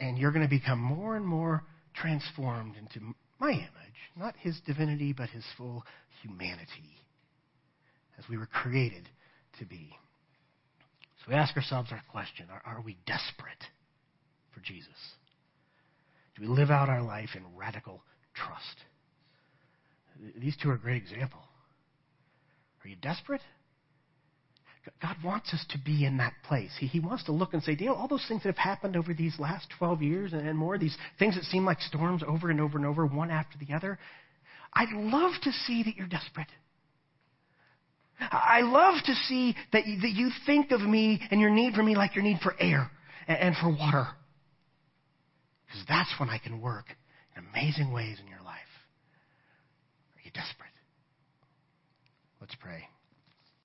and 0.01 0.19
you're 0.19 0.33
going 0.33 0.45
to 0.45 0.51
become 0.51 0.79
more 0.79 1.17
and 1.17 1.27
more 1.27 1.65
transformed 1.95 2.75
into 2.77 3.15
my 3.39 3.51
image, 3.51 3.69
not 4.17 4.35
his 4.39 4.61
divinity, 4.67 5.13
but 5.13 5.31
his 5.31 5.45
full 5.57 5.85
humanity, 6.23 6.99
as 8.19 8.25
we 8.29 8.37
were 8.37 8.47
created 8.47 9.09
to 9.59 9.65
be. 9.65 9.91
So 11.19 11.31
we 11.31 11.35
ask 11.35 11.57
ourselves 11.57 11.91
our 11.93 12.03
question 12.11 12.47
are, 12.51 12.63
are 12.65 12.83
we 12.83 12.97
desperate 13.07 13.65
for 14.55 14.61
Jesus? 14.61 14.89
Do 16.37 16.43
we 16.43 16.49
live 16.49 16.71
out 16.71 16.89
our 16.89 17.03
life 17.03 17.31
in 17.35 17.43
radical 17.57 18.03
trust? 18.35 18.85
These 20.39 20.57
two 20.63 20.71
are 20.71 20.75
a 20.75 20.79
great 20.79 21.03
example. 21.03 21.41
Are 22.85 22.89
you 22.89 22.97
desperate? 22.97 23.41
God 25.03 25.17
wants 25.23 25.53
us 25.53 25.65
to 25.71 25.79
be 25.79 26.05
in 26.07 26.17
that 26.19 26.33
place. 26.45 26.71
He, 26.79 26.87
he 26.87 27.01
wants 27.01 27.25
to 27.25 27.33
look 27.33 27.53
and 27.53 27.63
say, 27.63 27.75
Dale, 27.75 27.93
all 27.93 28.09
those 28.09 28.25
things 28.27 28.43
that 28.43 28.49
have 28.49 28.59
happened 28.59 28.97
over 28.97 29.13
these 29.13 29.39
last 29.39 29.67
12 29.79 30.03
years 30.03 30.33
and 30.33 30.57
more, 30.57 30.79
these 30.79 30.97
things 31.19 31.35
that 31.35 31.45
seem 31.45 31.65
like 31.67 31.81
storms 31.83 32.23
over 32.27 32.51
and 32.51 32.61
over 32.61 32.79
and 32.79 32.87
over, 32.87 33.07
one 33.07 33.31
after 33.31 33.59
the 33.59 33.75
other, 33.75 33.99
I'd 34.73 34.93
love 34.93 35.33
to 35.43 35.53
see 35.53 35.83
that 35.83 35.97
you're 35.97 36.07
desperate. 36.07 36.49
I 38.21 38.61
love 38.63 39.03
to 39.05 39.15
see 39.15 39.55
that 39.73 39.87
you, 39.87 40.01
that 40.01 40.13
you 40.13 40.31
think 40.47 40.71
of 40.73 40.81
me 40.81 41.21
and 41.31 41.41
your 41.41 41.51
need 41.51 41.75
for 41.75 41.83
me 41.83 41.97
like 41.97 42.15
your 42.15 42.25
need 42.25 42.39
for 42.43 42.55
air 42.59 42.91
and, 43.27 43.39
and 43.39 43.57
for 43.57 43.69
water. 43.69 44.07
Because 45.71 45.87
that's 45.89 46.13
when 46.19 46.29
I 46.29 46.39
can 46.39 46.61
work 46.61 46.87
in 47.37 47.45
amazing 47.55 47.93
ways 47.93 48.19
in 48.21 48.27
your 48.27 48.43
life. 48.43 48.59
Are 50.17 50.23
you 50.25 50.33
desperate? 50.33 50.75
Let's 52.41 52.57
pray. 52.57 52.83